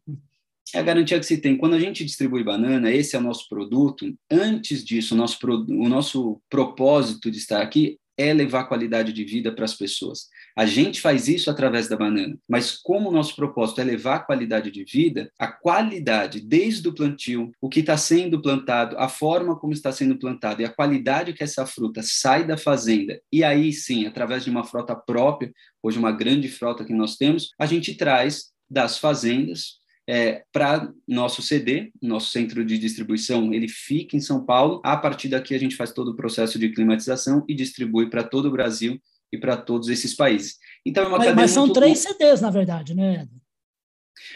É 0.74 0.79
a 0.79 0.84
garantia 0.84 1.20
que 1.20 1.25
se 1.25 1.38
tem. 1.38 1.56
Quando 1.56 1.75
a 1.75 1.79
gente 1.79 2.03
distribui 2.03 2.44
banana, 2.44 2.91
esse 2.91 3.15
é 3.15 3.20
o 3.20 3.22
nosso 3.22 3.48
produto. 3.48 4.12
Antes 4.29 4.84
disso, 4.84 5.13
o 5.13 5.17
nosso, 5.17 5.38
o 5.46 5.88
nosso 5.88 6.41
propósito 6.50 7.32
de 7.32 7.38
estar 7.38 7.62
aqui 7.62 7.98
é 8.18 8.34
levar 8.34 8.66
qualidade 8.66 9.14
de 9.14 9.24
vida 9.24 9.52
para 9.52 9.66
as 9.66 9.76
pessoas. 9.76 10.28
A 10.56 10.66
gente 10.66 11.00
faz 11.00 11.28
isso 11.28 11.52
através 11.52 11.88
da 11.88 11.96
banana, 11.96 12.38
mas 12.50 12.72
como 12.76 13.10
o 13.10 13.12
nosso 13.12 13.36
propósito 13.36 13.80
é 13.80 13.84
levar 13.84 14.26
qualidade 14.26 14.72
de 14.72 14.84
vida, 14.84 15.32
a 15.38 15.48
qualidade 15.48 16.42
desde 16.42 16.88
o 16.88 16.94
plantio, 16.94 17.52
o 17.62 17.70
que 17.70 17.82
está 17.82 17.96
sendo 17.96 18.42
plantado, 18.42 18.98
a 18.98 19.08
forma 19.08 19.56
como 19.56 19.74
está 19.74 19.92
sendo 19.92 20.18
plantado 20.18 20.62
e 20.62 20.66
a 20.66 20.74
qualidade 20.74 21.34
que 21.34 21.44
essa 21.44 21.66
fruta 21.66 22.02
sai 22.04 22.46
da 22.46 22.58
fazenda, 22.58 23.22
e 23.32 23.44
aí 23.44 23.72
sim, 23.72 24.08
através 24.08 24.44
de 24.44 24.50
uma 24.50 24.64
frota 24.64 24.96
própria, 24.96 25.54
hoje 25.84 26.00
uma 26.00 26.12
grande 26.12 26.50
frota 26.50 26.84
que 26.84 26.94
nós 26.94 27.16
temos, 27.16 27.52
a 27.60 27.66
gente 27.66 27.96
traz 27.96 28.52
das 28.70 28.98
fazendas 28.98 29.78
é, 30.08 30.44
para 30.54 30.92
nosso 31.06 31.42
CD, 31.42 31.92
nosso 32.02 32.32
centro 32.32 32.64
de 32.64 32.78
distribuição, 32.78 33.54
ele 33.54 33.68
fica 33.68 34.16
em 34.16 34.22
São 34.22 34.46
Paulo. 34.46 34.82
A 34.84 34.96
partir 34.96 35.28
daqui 35.28 35.54
a 35.54 35.60
gente 35.60 35.76
faz 35.76 35.92
todo 35.92 36.12
o 36.12 36.16
processo 36.16 36.58
de 36.58 36.70
climatização 36.70 37.44
e 37.48 37.54
distribui 37.54 38.10
para 38.10 38.24
todo 38.24 38.46
o 38.46 38.52
Brasil 38.52 39.00
e 39.32 39.38
para 39.38 39.58
todos 39.58 39.90
esses 39.90 40.16
países. 40.16 40.56
Então 40.86 41.04
é 41.04 41.08
uma 41.08 41.18
mas, 41.18 41.36
mas 41.36 41.52
são 41.52 41.72
três 41.74 42.00
CDs, 42.00 42.40
na 42.40 42.50
verdade, 42.50 42.96
né? 42.96 43.28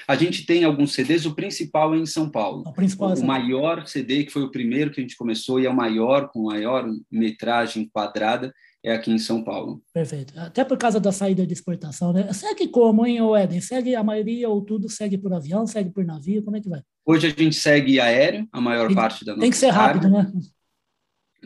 A 0.07 0.15
gente 0.15 0.45
tem 0.45 0.63
alguns 0.63 0.93
CDs, 0.93 1.25
o 1.25 1.33
principal 1.33 1.95
é 1.95 1.97
em 1.97 2.05
São 2.05 2.29
Paulo. 2.29 2.63
O, 2.67 2.73
principal 2.73 3.13
é 3.13 3.15
o 3.15 3.25
maior 3.25 3.87
CD, 3.87 4.25
que 4.25 4.31
foi 4.31 4.43
o 4.43 4.51
primeiro 4.51 4.91
que 4.91 4.99
a 4.99 5.03
gente 5.03 5.15
começou 5.15 5.59
e 5.59 5.65
é 5.65 5.69
o 5.69 5.75
maior, 5.75 6.29
com 6.29 6.43
maior 6.43 6.87
metragem 7.09 7.89
quadrada, 7.91 8.53
é 8.83 8.93
aqui 8.93 9.11
em 9.11 9.19
São 9.19 9.43
Paulo. 9.43 9.81
Perfeito. 9.93 10.33
Até 10.37 10.63
por 10.63 10.77
causa 10.77 10.99
da 10.99 11.11
saída 11.11 11.45
de 11.45 11.53
exportação, 11.53 12.11
né? 12.11 12.31
Segue 12.33 12.67
como, 12.67 13.05
hein, 13.05 13.19
Eden? 13.41 13.61
Segue 13.61 13.95
a 13.95 14.03
maioria 14.03 14.49
ou 14.49 14.61
tudo 14.61 14.89
segue 14.89 15.17
por 15.17 15.33
avião, 15.33 15.67
segue 15.67 15.91
por 15.91 16.03
navio? 16.03 16.43
Como 16.43 16.57
é 16.57 16.61
que 16.61 16.69
vai? 16.69 16.81
Hoje 17.05 17.27
a 17.27 17.29
gente 17.29 17.55
segue 17.55 17.99
aéreo, 17.99 18.47
a 18.51 18.59
maior 18.59 18.87
tem, 18.87 18.95
parte 18.95 19.23
da 19.23 19.33
nossa 19.33 19.41
Tem 19.41 19.51
que 19.51 19.57
ser 19.57 19.69
rápido, 19.69 20.09
né? 20.09 20.31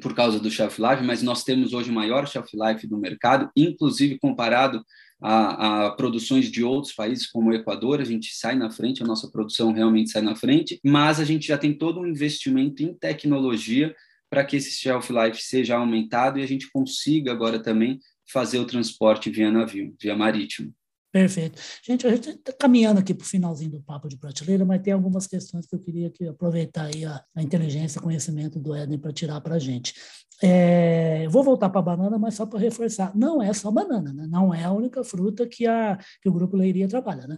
Por 0.02 0.14
causa 0.14 0.40
do 0.40 0.52
shelf 0.52 0.80
life, 0.80 1.04
mas 1.04 1.22
nós 1.22 1.44
temos 1.44 1.74
hoje 1.74 1.90
o 1.90 1.94
maior 1.94 2.28
shelf 2.28 2.50
life 2.54 2.86
do 2.88 2.98
mercado, 2.98 3.50
inclusive 3.56 4.20
comparado 4.20 4.84
a, 5.22 5.86
a, 5.86 5.92
produções 5.92 6.52
de 6.52 6.64
outros 6.64 6.94
países, 6.94 7.28
como 7.28 7.50
o 7.50 7.54
Equador, 7.54 8.02
a 8.02 8.04
gente 8.04 8.36
sai 8.36 8.56
na 8.56 8.70
frente, 8.70 9.02
a 9.02 9.06
nossa 9.06 9.30
produção 9.30 9.72
realmente 9.72 10.12
sai 10.12 10.22
na 10.22 10.36
frente, 10.36 10.80
mas 10.84 11.20
a 11.20 11.24
gente 11.24 11.48
já 11.48 11.58
tem 11.58 11.74
todo 11.74 12.00
um 12.00 12.08
investimento 12.08 12.84
em 12.84 12.94
tecnologia 12.94 13.96
para 14.30 14.44
que 14.44 14.58
esse 14.58 14.72
shelf 14.72 15.12
life 15.12 15.42
seja 15.42 15.78
aumentado 15.78 16.40
e 16.40 16.44
a 16.44 16.48
gente 16.48 16.70
consiga 16.72 17.32
agora 17.32 17.62
também 17.62 18.00
fazer 18.32 18.60
o 18.60 18.66
transporte 18.66 19.30
via 19.30 19.52
navio, 19.52 19.96
via 20.02 20.16
marítimo. 20.16 20.74
Perfeito. 21.12 21.62
Gente, 21.82 22.06
a 22.06 22.14
gente 22.14 22.30
está 22.30 22.52
caminhando 22.52 23.00
aqui 23.00 23.14
para 23.14 23.24
o 23.24 23.28
finalzinho 23.28 23.72
do 23.72 23.82
papo 23.82 24.10
de 24.10 24.18
prateleira, 24.18 24.66
mas 24.66 24.82
tem 24.82 24.92
algumas 24.92 25.26
questões 25.26 25.66
que 25.66 25.74
eu 25.74 25.80
queria 25.80 26.10
que 26.10 26.28
aproveitar 26.28 26.88
aí 26.94 27.06
a, 27.06 27.24
a 27.34 27.42
inteligência, 27.42 28.02
conhecimento 28.02 28.60
do 28.60 28.76
Eden 28.76 29.00
para 29.00 29.14
tirar 29.14 29.40
para 29.40 29.56
a 29.56 29.60
gente. 29.60 29.94
É, 30.44 31.26
vou 31.30 31.42
voltar 31.42 31.70
para 31.70 31.80
a 31.80 31.84
banana, 31.84 32.18
mas 32.18 32.36
só 32.36 32.46
para 32.46 32.60
reforçar, 32.60 33.16
não 33.16 33.42
é 33.42 33.54
só 33.54 33.72
banana, 33.72 34.12
né? 34.12 34.28
não 34.30 34.54
é 34.54 34.66
a 34.66 34.74
única 34.74 35.06
fruta 35.06 35.48
que, 35.48 35.66
a, 35.66 35.98
que 36.22 36.28
o 36.28 36.34
Grupo 36.34 36.58
Leiria 36.58 36.88
trabalha, 36.88 37.26
né? 37.26 37.38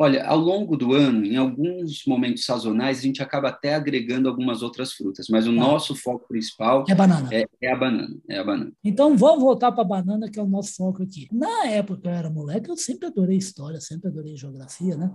Olha, 0.00 0.24
ao 0.26 0.38
longo 0.38 0.76
do 0.76 0.94
ano, 0.94 1.24
em 1.24 1.36
alguns 1.36 2.04
momentos 2.06 2.44
sazonais, 2.44 3.00
a 3.00 3.02
gente 3.02 3.20
acaba 3.20 3.48
até 3.48 3.74
agregando 3.74 4.28
algumas 4.28 4.62
outras 4.62 4.92
frutas, 4.92 5.26
mas 5.28 5.44
o 5.44 5.50
ah. 5.50 5.54
nosso 5.54 5.96
foco 5.96 6.28
principal 6.28 6.84
é, 6.88 6.94
banana. 6.94 7.28
É, 7.32 7.44
é, 7.60 7.72
a 7.72 7.76
banana. 7.76 8.16
É 8.28 8.38
a 8.38 8.44
banana. 8.44 8.72
Então 8.84 9.16
vamos 9.16 9.42
voltar 9.42 9.72
para 9.72 9.82
a 9.82 9.86
banana, 9.86 10.30
que 10.30 10.38
é 10.38 10.42
o 10.42 10.46
nosso 10.46 10.76
foco 10.76 11.02
aqui. 11.02 11.26
Na 11.32 11.66
época 11.66 12.00
que 12.00 12.06
eu 12.06 12.12
era 12.12 12.30
moleque, 12.30 12.70
eu 12.70 12.76
sempre 12.76 13.08
adorei 13.08 13.36
história, 13.36 13.80
sempre 13.80 14.08
adorei 14.08 14.36
geografia, 14.36 14.96
né? 14.96 15.12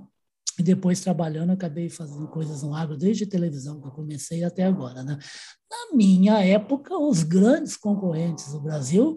E 0.60 0.62
depois 0.62 1.00
trabalhando, 1.00 1.52
acabei 1.52 1.90
fazendo 1.90 2.28
coisas 2.28 2.62
no 2.62 2.76
agro, 2.76 2.98
desde 2.98 3.26
televisão 3.26 3.80
que 3.80 3.88
eu 3.88 3.92
comecei 3.92 4.44
até 4.44 4.66
agora, 4.66 5.02
né? 5.02 5.18
Na 5.72 5.96
minha 5.96 6.44
época, 6.44 6.96
os 6.98 7.24
grandes 7.24 7.78
concorrentes 7.78 8.52
do 8.52 8.60
Brasil 8.60 9.16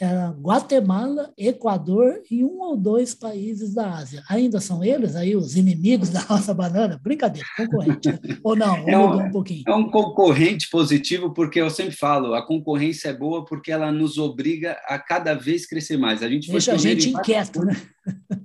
era 0.00 0.30
Guatemala, 0.30 1.30
Equador 1.36 2.22
e 2.30 2.42
um 2.42 2.60
ou 2.60 2.76
dois 2.76 3.14
países 3.14 3.74
da 3.74 3.94
Ásia. 3.94 4.22
Ainda 4.28 4.58
são 4.58 4.82
eles 4.82 5.14
aí 5.14 5.36
os 5.36 5.56
inimigos 5.56 6.08
da 6.10 6.24
nossa 6.28 6.54
banana? 6.54 6.98
Brincadeira, 7.02 7.46
concorrente. 7.56 8.08
Ou 8.42 8.56
não? 8.56 8.88
É 8.88 8.96
um, 8.96 9.26
um, 9.26 9.30
pouquinho. 9.30 9.64
É 9.66 9.74
um 9.74 9.90
concorrente 9.90 10.70
positivo, 10.70 11.34
porque 11.34 11.60
eu 11.60 11.68
sempre 11.68 11.94
falo, 11.94 12.34
a 12.34 12.46
concorrência 12.46 13.10
é 13.10 13.12
boa 13.12 13.44
porque 13.44 13.70
ela 13.70 13.92
nos 13.92 14.16
obriga 14.16 14.78
a 14.86 14.98
cada 14.98 15.34
vez 15.34 15.66
crescer 15.66 15.98
mais. 15.98 16.22
A 16.22 16.28
gente 16.28 16.50
Deixa 16.50 16.72
a 16.72 16.76
gente 16.76 17.10
inquieto, 17.10 17.64
né? 17.64 17.76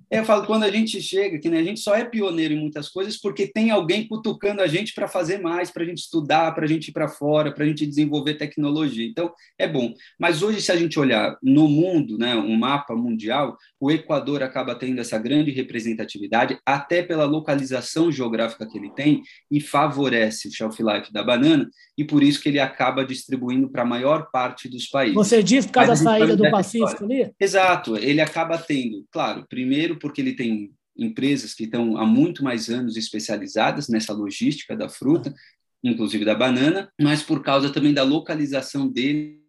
Eu 0.09 0.23
falo, 0.23 0.45
quando 0.45 0.63
a 0.63 0.71
gente 0.71 1.01
chega, 1.01 1.39
que 1.39 1.49
né, 1.49 1.59
a 1.59 1.63
gente 1.63 1.79
só 1.79 1.95
é 1.95 2.05
pioneiro 2.05 2.53
em 2.53 2.59
muitas 2.59 2.87
coisas 2.87 3.19
porque 3.19 3.47
tem 3.47 3.71
alguém 3.71 4.07
cutucando 4.07 4.61
a 4.61 4.67
gente 4.67 4.93
para 4.93 5.07
fazer 5.07 5.39
mais, 5.39 5.71
para 5.71 5.83
a 5.83 5.85
gente 5.85 5.97
estudar, 5.97 6.53
para 6.53 6.63
a 6.63 6.67
gente 6.67 6.87
ir 6.87 6.91
para 6.91 7.07
fora, 7.07 7.51
para 7.51 7.63
a 7.63 7.67
gente 7.67 7.85
desenvolver 7.85 8.35
tecnologia. 8.35 9.05
Então, 9.05 9.33
é 9.57 9.67
bom. 9.67 9.93
Mas 10.19 10.41
hoje, 10.41 10.61
se 10.61 10.71
a 10.71 10.75
gente 10.75 10.99
olhar 10.99 11.37
no 11.41 11.67
mundo, 11.67 12.17
né, 12.17 12.35
um 12.35 12.55
mapa 12.55 12.95
mundial, 12.95 13.57
o 13.79 13.91
Equador 13.91 14.41
acaba 14.41 14.75
tendo 14.75 15.01
essa 15.01 15.17
grande 15.17 15.51
representatividade, 15.51 16.57
até 16.65 17.03
pela 17.03 17.25
localização 17.25 18.11
geográfica 18.11 18.67
que 18.67 18.77
ele 18.77 18.91
tem, 18.91 19.21
e 19.51 19.59
favorece 19.59 20.47
o 20.47 20.51
shelf 20.51 20.79
life 20.81 21.11
da 21.11 21.23
banana, 21.23 21.67
e 21.97 22.03
por 22.03 22.23
isso 22.23 22.41
que 22.41 22.49
ele 22.49 22.59
acaba 22.59 23.05
distribuindo 23.05 23.69
para 23.69 23.81
a 23.81 23.85
maior 23.85 24.29
parte 24.31 24.69
dos 24.69 24.87
países. 24.87 25.15
Você 25.15 25.43
diz 25.43 25.65
por 25.65 25.73
causa 25.73 25.91
da 25.91 25.95
saída 25.95 26.35
do 26.35 26.49
Pacífico 26.49 27.03
ali? 27.03 27.31
Exato. 27.39 27.97
Ele 27.97 28.21
acaba 28.21 28.57
tendo, 28.57 29.05
claro, 29.11 29.45
primeiro 29.55 29.97
porque 29.97 30.19
ele 30.19 30.33
tem 30.33 30.73
empresas 30.97 31.53
que 31.53 31.63
estão 31.63 31.97
há 31.97 32.05
muito 32.05 32.43
mais 32.43 32.69
anos 32.69 32.97
especializadas 32.97 33.87
nessa 33.87 34.11
logística 34.11 34.75
da 34.75 34.89
fruta, 34.89 35.33
inclusive 35.81 36.25
da 36.25 36.35
banana, 36.35 36.91
mas 36.99 37.23
por 37.23 37.41
causa 37.41 37.69
também 37.69 37.93
da 37.93 38.03
localização 38.03 38.85
dele 38.85 39.39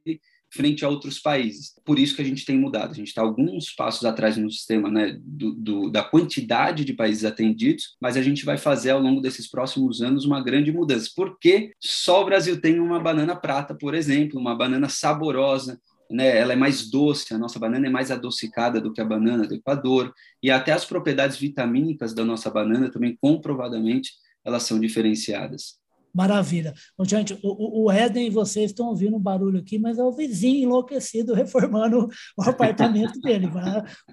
frente 0.49 0.85
a 0.85 0.89
outros 0.89 1.19
países. 1.19 1.73
Por 1.85 1.99
isso 1.99 2.15
que 2.15 2.23
a 2.23 2.25
gente 2.25 2.45
tem 2.45 2.57
mudado. 2.57 2.93
A 2.93 2.95
gente 2.95 3.09
está 3.09 3.21
alguns 3.21 3.75
passos 3.75 4.05
atrás 4.05 4.37
no 4.37 4.49
sistema 4.49 4.89
né, 4.89 5.19
do, 5.21 5.53
do, 5.53 5.91
da 5.91 6.05
quantidade 6.05 6.85
de 6.85 6.95
países 6.95 7.25
atendidos, 7.25 7.97
mas 8.01 8.17
a 8.17 8.23
gente 8.23 8.45
vai 8.45 8.57
fazer 8.57 8.91
ao 8.91 9.01
longo 9.01 9.21
desses 9.21 9.51
próximos 9.51 10.01
anos 10.01 10.25
uma 10.25 10.41
grande 10.41 10.71
mudança. 10.71 11.11
Porque 11.17 11.73
só 11.81 12.23
o 12.23 12.25
Brasil 12.25 12.61
tem 12.61 12.79
uma 12.79 13.01
banana 13.01 13.35
prata, 13.35 13.75
por 13.75 13.93
exemplo, 13.93 14.39
uma 14.39 14.55
banana 14.55 14.89
saborosa, 14.89 15.81
né, 16.11 16.37
ela 16.37 16.53
é 16.53 16.57
mais 16.57 16.91
doce, 16.91 17.35
a 17.35 17.39
nossa 17.39 17.59
banana 17.59 17.87
é 17.87 17.91
mais 17.91 18.11
adocicada 18.11 18.81
do 18.81 18.93
que 18.93 19.01
a 19.01 19.05
banana 19.05 19.47
do 19.47 19.55
Equador, 19.55 20.13
e 20.43 20.51
até 20.51 20.73
as 20.73 20.85
propriedades 20.85 21.37
vitamínicas 21.37 22.15
da 22.15 22.25
nossa 22.25 22.51
banana 22.51 22.91
também 22.91 23.17
comprovadamente 23.21 24.13
elas 24.45 24.63
são 24.63 24.79
diferenciadas. 24.79 25.79
Maravilha. 26.17 26.73
Gente, 27.03 27.39
o, 27.43 27.85
o 27.85 27.93
Éden, 27.93 28.31
vocês 28.31 28.71
estão 28.71 28.89
ouvindo 28.89 29.17
um 29.17 29.21
barulho 29.21 29.59
aqui, 29.59 29.79
mas 29.79 29.99
é 29.99 30.03
o 30.03 30.11
vizinho 30.11 30.63
enlouquecido 30.63 31.35
reformando 31.37 32.09
o 32.39 32.43
apartamento 32.43 33.21
dele. 33.21 33.51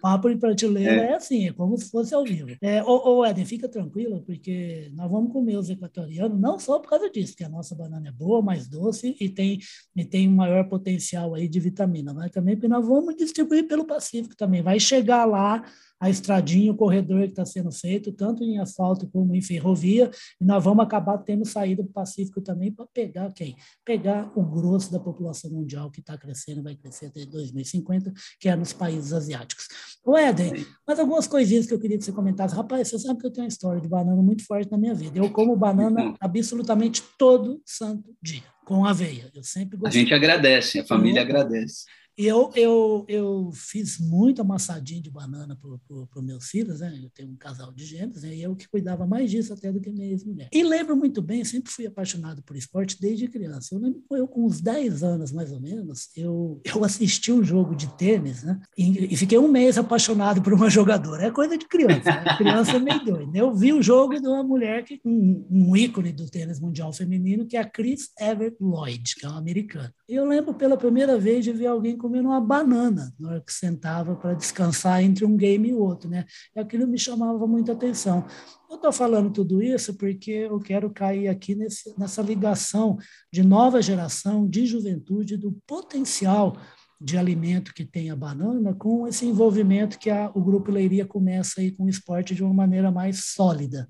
Papo 0.02 0.30
em 0.30 0.38
prateleira 0.38 0.92
é. 0.92 1.12
é 1.12 1.14
assim, 1.16 1.48
é 1.48 1.54
como 1.54 1.78
se 1.78 1.90
fosse 1.90 2.14
ao 2.14 2.26
vivo. 2.26 2.50
É, 2.62 2.84
ô, 2.84 3.20
ô, 3.20 3.26
Éden, 3.26 3.46
fica 3.46 3.70
tranquilo, 3.70 4.22
porque 4.26 4.92
nós 4.94 5.10
vamos 5.10 5.32
comer 5.32 5.56
os 5.56 5.70
equatorianos, 5.70 6.38
não 6.38 6.60
só 6.60 6.78
por 6.78 6.90
causa 6.90 7.10
disso, 7.10 7.38
que 7.38 7.44
a 7.46 7.50
nossa 7.50 7.74
banana 7.74 8.10
é 8.10 8.12
boa, 8.12 8.42
mais 8.42 8.68
doce 8.68 9.16
e 9.18 9.30
tem, 9.30 9.60
e 9.96 10.04
tem 10.04 10.28
um 10.28 10.36
maior 10.36 10.68
potencial 10.68 11.34
aí 11.34 11.48
de 11.48 11.62
vitamina, 11.62 12.14
mas 12.14 12.32
também 12.32 12.56
porque 12.56 12.68
nós 12.68 12.86
vamos 12.86 13.16
distribuir 13.16 13.66
pelo 13.66 13.86
Pacífico 13.86 14.36
também. 14.36 14.62
Vai 14.62 14.78
chegar 14.78 15.24
lá 15.24 15.64
a 16.00 16.10
estradinha, 16.10 16.72
o 16.72 16.76
corredor 16.76 17.22
que 17.24 17.30
está 17.30 17.46
sendo 17.46 17.72
feito, 17.72 18.12
tanto 18.12 18.44
em 18.44 18.60
asfalto 18.60 19.08
como 19.08 19.34
em 19.36 19.42
ferrovia, 19.42 20.12
e 20.40 20.46
nós 20.46 20.64
vamos 20.64 20.84
acabar 20.84 21.18
tendo 21.20 21.46
saída 21.46 21.82
do 21.82 21.90
Pacífico 21.90 22.42
também 22.42 22.72
para 22.72 22.86
pegar 22.88 23.32
quem? 23.34 23.56
Pegar 23.86 24.32
o 24.36 24.44
grosso 24.44 24.92
da 24.92 25.00
população 25.00 25.52
mundial 25.52 25.90
que 25.90 26.02
está 26.02 26.18
crescendo, 26.18 26.64
vai 26.64 26.76
crescer 26.76 27.08
até 27.08 27.26
2050, 27.26 28.14
que 28.40 28.50
é 28.50 28.56
nos 28.56 28.74
países 28.74 29.14
asiáticos. 29.14 29.68
O 30.06 30.18
Éden, 30.18 30.66
mas 30.86 31.00
algumas 31.00 31.28
coisinhas 31.28 31.66
que 31.66 31.74
eu 31.74 31.80
queria 31.80 31.98
que 31.98 32.04
você 32.04 32.12
comentasse. 32.12 32.56
Rapaz, 32.56 32.90
você 32.90 33.00
sabe 33.00 33.20
que 33.20 33.26
eu 33.26 33.32
tenho 33.32 33.46
uma 33.46 33.50
história 33.50 33.82
de 33.82 33.88
banana 33.88 34.22
muito 34.22 34.46
forte 34.46 34.70
na 34.70 34.78
minha 34.78 34.94
vida. 34.94 35.18
Eu 35.18 35.30
como 35.32 35.56
banana 35.56 36.14
absolutamente 36.20 37.02
todo 37.18 37.62
santo 37.66 38.14
dia, 38.22 38.44
com 38.66 38.86
aveia. 38.86 39.32
Eu 39.34 39.44
sempre 39.44 39.78
gostei. 39.78 40.02
A 40.02 40.04
gente 40.04 40.14
agradece, 40.14 40.80
a 40.80 40.86
família 40.86 41.22
agradece. 41.22 41.86
Eu, 42.18 42.52
eu, 42.56 43.06
eu 43.08 43.52
fiz 43.54 44.00
muito 44.00 44.42
amassadinho 44.42 45.02
de 45.02 45.10
banana 45.10 45.56
para 45.56 46.08
pro, 46.08 46.22
meus 46.22 46.46
filhos, 46.46 46.80
né? 46.80 47.00
Eu 47.02 47.10
tenho 47.10 47.30
um 47.30 47.36
casal 47.36 47.72
de 47.72 47.84
gêmeos, 47.84 48.22
né? 48.22 48.36
E 48.36 48.44
eu 48.44 48.56
que 48.56 48.70
cuidava 48.70 49.06
mais 49.08 49.32
disso 49.32 49.54
até 49.54 49.72
do 49.72 49.80
que 49.80 49.90
minha 49.90 50.10
ex-mulher. 50.10 50.50
E 50.52 50.64
lembro 50.64 50.96
muito 50.96 51.22
bem, 51.22 51.44
sempre 51.44 51.72
fui 51.72 51.88
apaixonado 51.88 52.44
por 52.44 52.56
esporte 52.56 53.00
desde 53.02 53.28
criança. 53.28 53.74
Eu 53.74 53.80
lembro, 53.80 54.02
eu 54.12 54.28
com 54.28 54.46
uns 54.46 54.62
10 54.62 55.04
anos, 55.04 55.32
mais 55.32 55.52
ou 55.52 55.60
menos, 55.60 56.10
eu, 56.16 56.62
eu 56.64 56.84
assisti 56.84 57.32
um 57.32 57.44
jogo 57.44 57.76
de 57.76 57.88
tênis, 57.98 58.44
né? 58.44 58.60
E, 58.78 59.14
e 59.14 59.18
fiquei 59.18 59.38
um 59.38 59.48
mês 59.48 59.78
apaixonado 59.78 60.42
por 60.42 60.54
uma 60.54 60.70
jogadora. 60.70 61.26
É 61.26 61.32
coisa 61.32 61.58
de 61.58 61.68
criança, 61.68 62.12
né? 62.12 62.38
Criança 62.38 62.74
é 62.74 62.80
meio 62.80 63.04
doida. 63.04 63.38
Eu 63.38 63.56
vi 63.56 63.74
o 63.74 63.82
jogo 63.82 64.20
de 64.20 64.28
uma 64.28 64.44
mulher, 64.44 64.84
que 64.84 65.02
um, 65.04 65.46
um 65.50 65.76
ícone 65.76 66.12
do 66.12 66.30
tênis 66.30 66.60
mundial 66.60 66.94
feminino, 66.94 67.46
que 67.46 67.58
é 67.58 67.60
a 67.60 67.70
Chris 67.70 68.12
Evert 68.20 68.56
Lloyd, 68.60 69.16
que 69.16 69.26
é 69.26 69.30
uma 69.30 69.40
americana. 69.40 69.94
E 70.08 70.16
eu 70.16 70.26
lembro 70.26 70.54
pela 70.54 70.78
primeira 70.78 71.18
vez 71.18 71.44
de 71.44 71.52
ver 71.52 71.68
alguém 71.68 71.98
comendo 72.04 72.28
uma 72.28 72.42
banana 72.42 73.14
na 73.18 73.30
hora 73.30 73.42
que 73.42 73.54
sentava 73.54 74.14
para 74.14 74.34
descansar 74.34 75.02
entre 75.02 75.24
um 75.24 75.38
game 75.38 75.70
e 75.70 75.74
outro, 75.74 76.10
né? 76.10 76.26
E 76.54 76.60
aquilo 76.60 76.86
me 76.86 77.00
chamava 77.00 77.48
muita 77.48 77.72
atenção. 77.72 78.26
Eu 78.70 78.76
estou 78.76 78.92
falando 78.92 79.32
tudo 79.32 79.64
isso 79.64 79.94
porque 79.94 80.32
eu 80.32 80.60
quero 80.60 80.90
cair 80.90 81.30
aqui 81.30 81.56
nesse, 81.56 81.98
nessa 81.98 82.22
ligação 82.22 82.98
de 83.32 83.42
nova 83.42 83.82
geração, 83.82 84.46
de 84.46 84.66
juventude, 84.66 85.38
do 85.38 85.54
potencial 85.66 86.58
de 87.00 87.18
alimento 87.18 87.74
que 87.74 87.86
tem 87.86 88.12
a 88.12 88.18
banana, 88.18 88.74
com 88.74 89.08
esse 89.08 89.26
envolvimento 89.26 89.98
que 89.98 90.10
a, 90.10 90.30
o 90.36 90.42
Grupo 90.42 90.72
Leiria 90.72 91.06
começa 91.06 91.62
aí 91.62 91.72
com 91.72 91.86
o 91.86 91.90
esporte 91.90 92.36
de 92.36 92.44
uma 92.44 92.54
maneira 92.54 92.92
mais 92.92 93.28
sólida. 93.28 93.88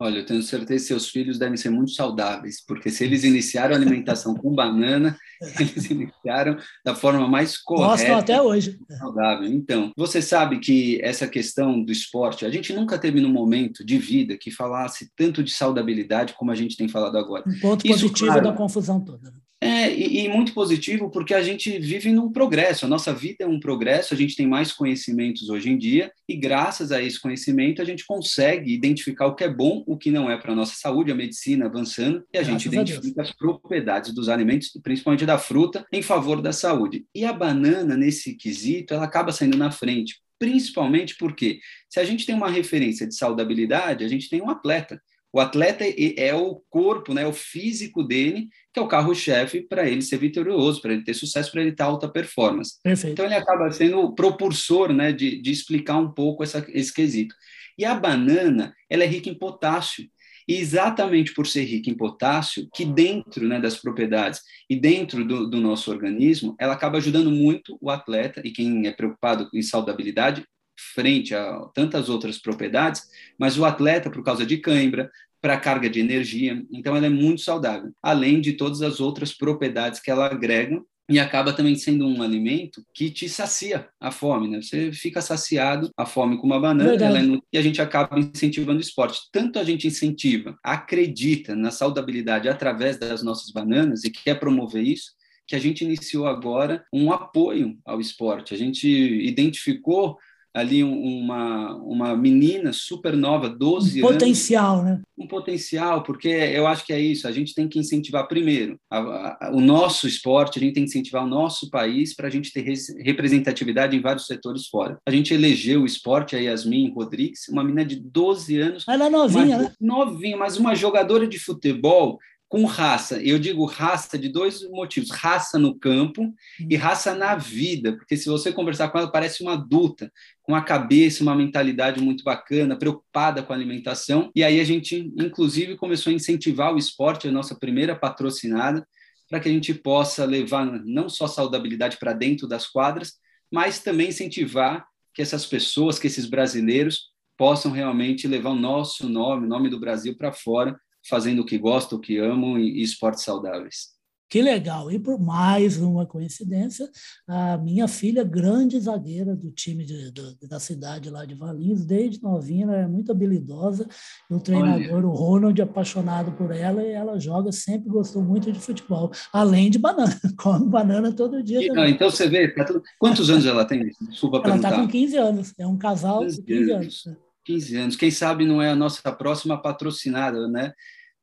Olha, 0.00 0.18
eu 0.18 0.26
tenho 0.26 0.42
certeza 0.42 0.82
que 0.82 0.88
seus 0.88 1.08
filhos 1.08 1.38
devem 1.38 1.56
ser 1.56 1.70
muito 1.70 1.92
saudáveis, 1.92 2.64
porque 2.66 2.90
se 2.90 3.04
eles 3.04 3.22
iniciaram 3.22 3.74
a 3.74 3.78
alimentação 3.78 4.34
com 4.34 4.54
banana, 4.54 5.16
eles 5.60 5.88
iniciaram 5.88 6.56
da 6.84 6.94
forma 6.94 7.28
mais 7.28 7.56
correta. 7.56 7.90
Gostam 7.90 8.16
até 8.16 8.42
hoje. 8.42 8.78
Saudável. 8.98 9.46
Então, 9.46 9.92
você 9.96 10.20
sabe 10.20 10.58
que 10.58 11.00
essa 11.02 11.28
questão 11.28 11.82
do 11.82 11.92
esporte, 11.92 12.44
a 12.44 12.50
gente 12.50 12.72
nunca 12.72 12.98
teve 12.98 13.20
num 13.20 13.32
momento 13.32 13.84
de 13.84 13.96
vida 13.96 14.36
que 14.36 14.50
falasse 14.50 15.10
tanto 15.16 15.42
de 15.44 15.52
saudabilidade 15.52 16.34
como 16.34 16.50
a 16.50 16.56
gente 16.56 16.76
tem 16.76 16.88
falado 16.88 17.16
agora. 17.16 17.44
Um 17.46 17.60
ponto 17.60 17.86
Isso, 17.86 18.00
positivo 18.00 18.26
claro, 18.26 18.42
da 18.42 18.52
confusão 18.52 19.00
toda. 19.00 19.32
É, 19.64 19.90
e, 19.90 20.26
e, 20.26 20.28
muito 20.28 20.52
positivo 20.52 21.10
porque 21.10 21.32
a 21.32 21.42
gente 21.42 21.78
vive 21.78 22.12
num 22.12 22.30
progresso, 22.30 22.84
a 22.84 22.88
nossa 22.88 23.14
vida 23.14 23.44
é 23.44 23.46
um 23.46 23.58
progresso, 23.58 24.12
a 24.12 24.16
gente 24.16 24.36
tem 24.36 24.46
mais 24.46 24.70
conhecimentos 24.72 25.48
hoje 25.48 25.70
em 25.70 25.78
dia, 25.78 26.12
e 26.28 26.36
graças 26.36 26.92
a 26.92 27.02
esse 27.02 27.18
conhecimento 27.18 27.80
a 27.80 27.84
gente 27.84 28.04
consegue 28.04 28.74
identificar 28.74 29.26
o 29.26 29.34
que 29.34 29.42
é 29.42 29.48
bom, 29.48 29.82
o 29.86 29.96
que 29.96 30.10
não 30.10 30.30
é 30.30 30.36
para 30.36 30.52
a 30.52 30.54
nossa 30.54 30.74
saúde, 30.74 31.10
a 31.10 31.14
medicina 31.14 31.64
avançando, 31.64 32.22
e 32.30 32.36
a 32.36 32.42
graças 32.42 32.62
gente 32.62 32.68
identifica 32.68 33.22
a 33.22 33.24
as 33.24 33.32
propriedades 33.32 34.12
dos 34.12 34.28
alimentos, 34.28 34.70
principalmente 34.82 35.24
da 35.24 35.38
fruta, 35.38 35.86
em 35.90 36.02
favor 36.02 36.42
da 36.42 36.52
saúde. 36.52 37.06
E 37.14 37.24
a 37.24 37.32
banana, 37.32 37.96
nesse 37.96 38.34
quesito, 38.34 38.92
ela 38.92 39.04
acaba 39.04 39.32
saindo 39.32 39.56
na 39.56 39.70
frente, 39.70 40.20
principalmente 40.38 41.16
porque 41.16 41.58
se 41.88 41.98
a 41.98 42.04
gente 42.04 42.26
tem 42.26 42.34
uma 42.34 42.50
referência 42.50 43.06
de 43.06 43.16
saudabilidade, 43.16 44.04
a 44.04 44.08
gente 44.08 44.28
tem 44.28 44.42
um 44.42 44.50
atleta. 44.50 45.00
O 45.34 45.40
atleta 45.40 45.84
é 45.84 46.32
o 46.32 46.62
corpo, 46.70 47.12
né, 47.12 47.26
o 47.26 47.32
físico 47.32 48.04
dele, 48.04 48.48
que 48.72 48.78
é 48.78 48.82
o 48.82 48.86
carro-chefe 48.86 49.62
para 49.62 49.84
ele 49.84 50.00
ser 50.00 50.16
vitorioso, 50.16 50.80
para 50.80 50.92
ele 50.92 51.02
ter 51.02 51.12
sucesso, 51.12 51.50
para 51.50 51.60
ele 51.60 51.72
ter 51.72 51.82
alta 51.82 52.08
performance. 52.08 52.80
Perfeito. 52.80 53.14
Então, 53.14 53.24
ele 53.24 53.34
acaba 53.34 53.68
sendo 53.72 53.98
o 53.98 54.14
propulsor 54.14 54.92
né, 54.92 55.10
de, 55.10 55.42
de 55.42 55.50
explicar 55.50 55.98
um 55.98 56.08
pouco 56.08 56.44
essa, 56.44 56.64
esse 56.68 56.94
quesito. 56.94 57.34
E 57.76 57.84
a 57.84 57.96
banana, 57.96 58.72
ela 58.88 59.02
é 59.02 59.08
rica 59.08 59.28
em 59.28 59.34
potássio. 59.34 60.08
E 60.46 60.54
exatamente 60.54 61.34
por 61.34 61.48
ser 61.48 61.64
rica 61.64 61.90
em 61.90 61.96
potássio, 61.96 62.68
que 62.72 62.84
dentro 62.84 63.44
né, 63.44 63.58
das 63.58 63.76
propriedades 63.76 64.40
e 64.70 64.76
dentro 64.76 65.24
do, 65.24 65.50
do, 65.50 65.60
nosso 65.60 65.90
organismo, 65.90 66.54
ela 66.60 66.74
acaba 66.74 66.98
ajudando 66.98 67.32
muito 67.32 67.76
o 67.80 67.90
atleta 67.90 68.40
e 68.44 68.52
quem 68.52 68.86
é 68.86 68.92
preocupado 68.92 69.48
em 69.52 69.62
saudabilidade 69.62 70.46
frente 70.94 71.34
a 71.34 71.60
tantas 71.74 72.08
outras 72.08 72.38
propriedades, 72.38 73.02
mas 73.38 73.58
o 73.58 73.64
atleta, 73.64 74.10
por 74.10 74.22
causa 74.22 74.44
de 74.44 74.58
cãibra, 74.58 75.10
para 75.40 75.58
carga 75.58 75.90
de 75.90 76.00
energia, 76.00 76.64
então 76.72 76.96
ela 76.96 77.06
é 77.06 77.10
muito 77.10 77.42
saudável, 77.42 77.92
além 78.02 78.40
de 78.40 78.54
todas 78.54 78.80
as 78.80 78.98
outras 78.98 79.32
propriedades 79.32 80.00
que 80.00 80.10
ela 80.10 80.24
agrega 80.24 80.80
e 81.08 81.18
acaba 81.18 81.52
também 81.52 81.76
sendo 81.76 82.06
um 82.06 82.22
alimento 82.22 82.82
que 82.94 83.10
te 83.10 83.28
sacia 83.28 83.86
a 84.00 84.10
fome, 84.10 84.48
né? 84.48 84.62
Você 84.62 84.90
fica 84.90 85.20
saciado 85.20 85.90
a 85.96 86.06
fome 86.06 86.38
com 86.38 86.46
uma 86.46 86.58
banana 86.58 86.94
é 86.94 87.40
e 87.52 87.58
a 87.58 87.62
gente 87.62 87.82
acaba 87.82 88.18
incentivando 88.18 88.78
o 88.78 88.80
esporte. 88.80 89.20
Tanto 89.30 89.58
a 89.58 89.64
gente 89.64 89.86
incentiva, 89.86 90.58
acredita 90.62 91.54
na 91.54 91.70
saudabilidade 91.70 92.48
através 92.48 92.98
das 92.98 93.22
nossas 93.22 93.50
bananas 93.50 94.02
e 94.04 94.10
quer 94.10 94.40
promover 94.40 94.82
isso, 94.82 95.12
que 95.46 95.54
a 95.54 95.58
gente 95.58 95.84
iniciou 95.84 96.26
agora 96.26 96.84
um 96.90 97.12
apoio 97.12 97.76
ao 97.84 98.00
esporte. 98.00 98.54
A 98.54 98.56
gente 98.56 98.88
identificou 98.88 100.16
ali 100.54 100.84
uma, 100.84 101.74
uma 101.78 102.16
menina 102.16 102.72
super 102.72 103.16
nova, 103.16 103.48
12 103.48 104.00
um 104.00 104.06
anos. 104.06 104.16
Potencial, 104.16 104.82
né? 104.84 105.00
Um 105.18 105.26
potencial, 105.26 106.04
porque 106.04 106.28
eu 106.28 106.66
acho 106.66 106.86
que 106.86 106.92
é 106.92 107.00
isso, 107.00 107.26
a 107.26 107.32
gente 107.32 107.54
tem 107.54 107.68
que 107.68 107.78
incentivar 107.78 108.28
primeiro 108.28 108.78
a, 108.88 108.98
a, 108.98 109.50
o 109.52 109.60
nosso 109.60 110.06
esporte, 110.06 110.58
a 110.58 110.62
gente 110.62 110.74
tem 110.74 110.84
que 110.84 110.90
incentivar 110.90 111.24
o 111.24 111.28
nosso 111.28 111.68
país 111.70 112.14
para 112.14 112.28
a 112.28 112.30
gente 112.30 112.52
ter 112.52 112.64
representatividade 112.98 113.96
em 113.96 114.00
vários 114.00 114.26
setores 114.26 114.68
fora. 114.68 114.98
A 115.04 115.10
gente 115.10 115.34
elegeu 115.34 115.82
o 115.82 115.86
esporte, 115.86 116.36
a 116.36 116.38
Yasmin 116.38 116.92
Rodrigues, 116.92 117.48
uma 117.48 117.64
menina 117.64 117.84
de 117.84 117.96
12 117.96 118.60
anos. 118.60 118.84
Ela 118.88 119.06
é 119.06 119.10
novinha, 119.10 119.58
né? 119.58 119.72
Novinha, 119.80 120.36
mas 120.36 120.56
uma 120.56 120.74
jogadora 120.76 121.26
de 121.26 121.38
futebol 121.38 122.18
com 122.48 122.64
raça. 122.64 123.20
Eu 123.22 123.38
digo 123.38 123.64
raça 123.64 124.18
de 124.18 124.28
dois 124.28 124.62
motivos: 124.70 125.10
raça 125.10 125.58
no 125.58 125.74
campo 125.78 126.32
e 126.68 126.76
raça 126.76 127.14
na 127.14 127.34
vida, 127.34 127.96
porque 127.96 128.16
se 128.16 128.28
você 128.28 128.52
conversar 128.52 128.88
com 128.88 128.98
ela, 128.98 129.10
parece 129.10 129.42
uma 129.42 129.54
adulta, 129.54 130.12
com 130.42 130.52
uma 130.52 130.62
cabeça, 130.62 131.22
uma 131.22 131.34
mentalidade 131.34 132.00
muito 132.00 132.22
bacana, 132.22 132.78
preocupada 132.78 133.42
com 133.42 133.52
a 133.52 133.56
alimentação. 133.56 134.30
E 134.34 134.44
aí 134.44 134.60
a 134.60 134.64
gente, 134.64 135.12
inclusive, 135.18 135.76
começou 135.76 136.12
a 136.12 136.14
incentivar 136.14 136.72
o 136.72 136.78
esporte, 136.78 137.28
a 137.28 137.32
nossa 137.32 137.54
primeira 137.54 137.96
patrocinada, 137.96 138.86
para 139.28 139.40
que 139.40 139.48
a 139.48 139.52
gente 139.52 139.74
possa 139.74 140.24
levar 140.24 140.64
não 140.84 141.08
só 141.08 141.26
saudabilidade 141.26 141.96
para 141.98 142.12
dentro 142.12 142.46
das 142.46 142.66
quadras, 142.66 143.14
mas 143.52 143.80
também 143.80 144.08
incentivar 144.08 144.86
que 145.12 145.22
essas 145.22 145.46
pessoas, 145.46 145.98
que 145.98 146.06
esses 146.06 146.26
brasileiros 146.26 147.12
possam 147.36 147.72
realmente 147.72 148.28
levar 148.28 148.50
o 148.50 148.54
nosso 148.54 149.08
nome, 149.08 149.46
o 149.46 149.48
nome 149.48 149.68
do 149.68 149.80
Brasil 149.80 150.16
para 150.16 150.32
fora, 150.32 150.78
fazendo 151.08 151.42
o 151.42 151.46
que 151.46 151.58
gostam, 151.58 151.98
o 151.98 152.00
que 152.00 152.18
amam 152.18 152.58
e, 152.58 152.80
e 152.80 152.82
esportes 152.82 153.24
saudáveis. 153.24 153.94
Que 154.34 154.42
legal! 154.42 154.90
E 154.90 154.98
por 154.98 155.20
mais 155.20 155.76
uma 155.80 156.06
coincidência, 156.06 156.90
a 157.28 157.56
minha 157.56 157.86
filha, 157.86 158.24
grande 158.24 158.80
zagueira 158.80 159.36
do 159.36 159.52
time 159.52 159.84
de, 159.84 160.10
de, 160.10 160.48
da 160.48 160.58
cidade 160.58 161.08
lá 161.08 161.24
de 161.24 161.36
Valinhos, 161.36 161.84
desde 161.84 162.20
novinha, 162.20 162.64
ela 162.64 162.76
é 162.78 162.86
muito 162.88 163.12
habilidosa. 163.12 163.86
O 164.28 164.40
treinador, 164.40 164.96
Olha. 164.96 165.06
o 165.06 165.12
Ronald, 165.12 165.62
apaixonado 165.62 166.32
por 166.32 166.50
ela, 166.50 166.82
e 166.82 166.90
ela 166.90 167.16
joga, 167.20 167.52
sempre 167.52 167.88
gostou 167.90 168.22
muito 168.22 168.50
de 168.50 168.58
futebol, 168.58 169.12
além 169.32 169.70
de 169.70 169.78
banana, 169.78 170.18
come 170.36 170.68
banana 170.68 171.12
todo 171.12 171.42
dia. 171.42 171.62
E, 171.62 171.68
não, 171.68 171.86
então 171.86 172.10
você 172.10 172.26
vê, 172.26 172.48
tá 172.48 172.66
quantos 172.98 173.30
anos 173.30 173.46
ela 173.46 173.64
tem? 173.64 173.88
Desculpa 174.10 174.42
ela 174.44 174.56
está 174.56 174.74
com 174.74 174.88
15 174.88 175.16
anos, 175.16 175.54
é 175.58 175.66
um 175.66 175.78
casal 175.78 176.26
de 176.26 176.42
15 176.42 176.72
anos. 176.72 177.04
15 177.44 177.76
anos. 177.76 177.96
Quem 177.96 178.10
sabe 178.10 178.44
não 178.44 178.60
é 178.60 178.70
a 178.70 178.76
nossa 178.76 179.12
próxima 179.12 179.60
patrocinada, 179.60 180.48
né? 180.48 180.72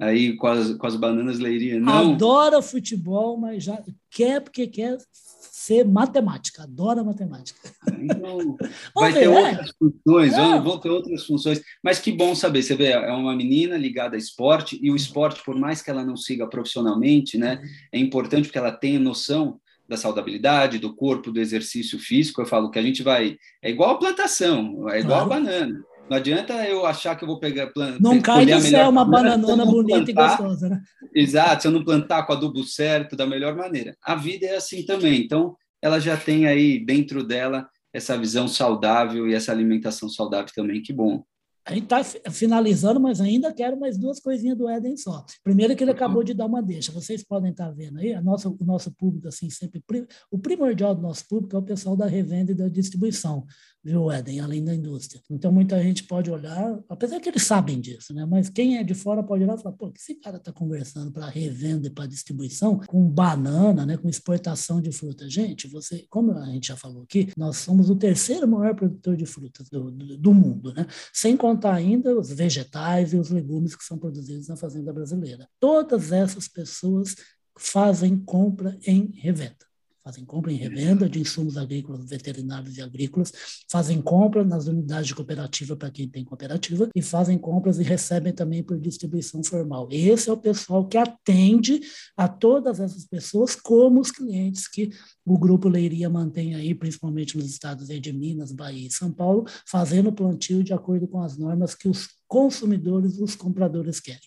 aí 0.01 0.35
com 0.35 0.47
as, 0.47 0.73
com 0.73 0.87
as 0.87 0.95
bananas 0.95 1.37
leiria, 1.37 1.79
não. 1.79 2.13
Adora 2.13 2.61
futebol, 2.61 3.37
mas 3.37 3.63
já 3.63 3.79
quer 4.09 4.41
porque 4.41 4.65
quer 4.65 4.97
ser 5.13 5.85
matemática, 5.85 6.63
adora 6.63 7.03
matemática. 7.03 7.59
Então, 7.99 8.57
vai 8.95 9.13
ter 9.13 9.25
é. 9.25 9.29
outras 9.29 9.71
funções, 9.77 10.33
é. 10.33 10.59
vão 10.59 10.79
ter 10.79 10.89
outras 10.89 11.25
funções, 11.25 11.61
mas 11.83 11.99
que 11.99 12.11
bom 12.11 12.33
saber, 12.33 12.63
você 12.63 12.75
vê, 12.75 12.87
é 12.87 13.11
uma 13.11 13.35
menina 13.35 13.77
ligada 13.77 14.15
a 14.15 14.19
esporte, 14.19 14.79
e 14.81 14.89
o 14.89 14.95
esporte, 14.95 15.43
por 15.45 15.55
mais 15.55 15.83
que 15.83 15.91
ela 15.91 16.03
não 16.03 16.17
siga 16.17 16.49
profissionalmente, 16.49 17.37
né, 17.37 17.61
é 17.91 17.99
importante 17.99 18.45
porque 18.45 18.57
ela 18.57 18.71
tenha 18.71 18.99
noção 18.99 19.59
da 19.87 19.97
saudabilidade, 19.97 20.79
do 20.79 20.95
corpo, 20.95 21.31
do 21.31 21.39
exercício 21.39 21.99
físico, 21.99 22.41
eu 22.41 22.45
falo 22.45 22.71
que 22.71 22.79
a 22.79 22.81
gente 22.81 23.03
vai, 23.03 23.37
é 23.61 23.69
igual 23.69 23.91
a 23.91 23.99
plantação, 23.99 24.89
é 24.89 25.01
igual 25.01 25.27
claro. 25.27 25.33
a 25.33 25.45
banana, 25.45 25.85
não 26.11 26.17
adianta 26.17 26.53
eu 26.67 26.85
achar 26.85 27.15
que 27.15 27.23
eu 27.23 27.27
vou 27.27 27.39
pegar 27.39 27.67
planta. 27.67 27.97
Não 28.01 28.19
cai 28.19 28.45
do 28.45 28.59
céu 28.59 28.89
uma 28.89 29.05
bananona 29.05 29.65
bonita 29.65 30.13
plantar, 30.13 30.33
e 30.33 30.37
gostosa, 30.37 30.67
né? 30.67 30.81
Exato, 31.15 31.61
se 31.61 31.67
eu 31.69 31.71
não 31.71 31.85
plantar 31.85 32.23
com 32.23 32.33
adubo 32.33 32.65
certo, 32.65 33.15
da 33.15 33.25
melhor 33.25 33.55
maneira. 33.55 33.95
A 34.03 34.13
vida 34.13 34.45
é 34.45 34.57
assim 34.57 34.85
também. 34.85 35.21
Então, 35.21 35.55
ela 35.81 36.01
já 36.01 36.17
tem 36.17 36.47
aí 36.47 36.83
dentro 36.83 37.23
dela 37.23 37.65
essa 37.93 38.17
visão 38.17 38.45
saudável 38.45 39.25
e 39.25 39.33
essa 39.33 39.53
alimentação 39.53 40.09
saudável 40.09 40.51
também. 40.53 40.81
Que 40.81 40.91
bom. 40.91 41.23
A 41.65 41.73
gente 41.73 41.83
está 41.83 42.03
finalizando, 42.31 42.99
mas 42.99 43.21
ainda 43.21 43.53
quero 43.53 43.79
mais 43.79 43.97
duas 43.97 44.19
coisinhas 44.19 44.57
do 44.57 44.67
Éden 44.67 44.97
só. 44.97 45.23
Primeiro 45.43 45.75
que 45.75 45.83
ele 45.83 45.91
acabou 45.91 46.23
de 46.23 46.33
dar 46.33 46.45
uma 46.45 46.61
deixa. 46.61 46.91
Vocês 46.91 47.23
podem 47.23 47.51
estar 47.51 47.67
tá 47.67 47.71
vendo 47.71 47.99
aí, 47.99 48.13
a 48.13 48.21
nossa, 48.21 48.49
o 48.49 48.57
nosso 48.65 48.91
público, 48.91 49.27
assim, 49.27 49.49
sempre... 49.49 49.83
O 50.31 50.39
primordial 50.39 50.95
do 50.95 51.01
nosso 51.01 51.27
público 51.27 51.55
é 51.55 51.59
o 51.59 51.63
pessoal 51.63 51.95
da 51.95 52.07
revenda 52.07 52.51
e 52.51 52.55
da 52.55 52.67
distribuição 52.67 53.45
viu, 53.83 54.11
Éden, 54.11 54.39
além 54.39 54.63
da 54.63 54.75
indústria. 54.75 55.21
Então, 55.29 55.51
muita 55.51 55.81
gente 55.81 56.03
pode 56.03 56.29
olhar, 56.29 56.79
apesar 56.87 57.19
que 57.19 57.29
eles 57.29 57.43
sabem 57.43 57.81
disso, 57.81 58.13
né? 58.13 58.25
mas 58.25 58.47
quem 58.47 58.77
é 58.77 58.83
de 58.83 58.93
fora 58.93 59.23
pode 59.23 59.43
olhar 59.43 59.57
e 59.57 59.61
falar, 59.61 59.75
pô, 59.75 59.91
que 59.91 59.99
esse 59.99 60.15
cara 60.15 60.37
está 60.37 60.51
conversando 60.51 61.11
para 61.11 61.27
revenda 61.27 61.87
e 61.87 61.89
para 61.89 62.05
distribuição 62.05 62.79
com 62.87 63.03
banana, 63.09 63.85
né? 63.85 63.97
com 63.97 64.07
exportação 64.07 64.79
de 64.79 64.91
fruta. 64.91 65.27
Gente, 65.27 65.67
você, 65.67 66.05
como 66.09 66.31
a 66.33 66.45
gente 66.45 66.67
já 66.67 66.77
falou 66.77 67.03
aqui, 67.03 67.29
nós 67.35 67.57
somos 67.57 67.89
o 67.89 67.95
terceiro 67.95 68.47
maior 68.47 68.75
produtor 68.75 69.15
de 69.15 69.25
frutas 69.25 69.67
do, 69.69 69.89
do, 69.89 70.17
do 70.17 70.33
mundo, 70.33 70.73
né? 70.73 70.85
sem 71.11 71.35
contar 71.35 71.50
ainda 71.71 72.17
os 72.17 72.29
vegetais 72.29 73.13
e 73.13 73.17
os 73.17 73.29
legumes 73.29 73.75
que 73.75 73.83
são 73.83 73.97
produzidos 73.97 74.47
na 74.47 74.55
fazenda 74.55 74.91
brasileira. 74.91 75.47
Todas 75.59 76.11
essas 76.11 76.47
pessoas 76.47 77.15
fazem 77.57 78.17
compra 78.17 78.77
em 78.85 79.11
revenda 79.15 79.70
fazem 80.03 80.25
compra 80.25 80.51
em 80.51 80.55
revenda 80.55 81.09
de 81.09 81.19
insumos 81.19 81.57
agrícolas, 81.57 82.09
veterinários 82.09 82.77
e 82.77 82.81
agrícolas, 82.81 83.31
fazem 83.69 84.01
compra 84.01 84.43
nas 84.43 84.67
unidades 84.67 85.07
de 85.07 85.15
cooperativa 85.15 85.75
para 85.75 85.91
quem 85.91 86.07
tem 86.07 86.23
cooperativa 86.23 86.89
e 86.95 87.01
fazem 87.01 87.37
compras 87.37 87.79
e 87.79 87.83
recebem 87.83 88.33
também 88.33 88.63
por 88.63 88.79
distribuição 88.79 89.43
formal. 89.43 89.87
Esse 89.91 90.29
é 90.29 90.33
o 90.33 90.37
pessoal 90.37 90.87
que 90.87 90.97
atende 90.97 91.81
a 92.17 92.27
todas 92.27 92.79
essas 92.79 93.05
pessoas 93.05 93.55
como 93.55 93.99
os 93.99 94.11
clientes 94.11 94.67
que 94.67 94.89
o 95.25 95.37
Grupo 95.37 95.69
Leiria 95.69 96.09
mantém 96.09 96.55
aí, 96.55 96.73
principalmente 96.73 97.37
nos 97.37 97.45
estados 97.45 97.87
de 97.87 98.13
Minas, 98.13 98.51
Bahia 98.51 98.87
e 98.87 98.91
São 98.91 99.11
Paulo, 99.11 99.45
fazendo 99.67 100.11
plantio 100.11 100.63
de 100.63 100.73
acordo 100.73 101.07
com 101.07 101.21
as 101.21 101.37
normas 101.37 101.75
que 101.75 101.87
os 101.87 102.07
consumidores, 102.31 103.19
os 103.19 103.35
compradores 103.35 103.99
querem. 103.99 104.21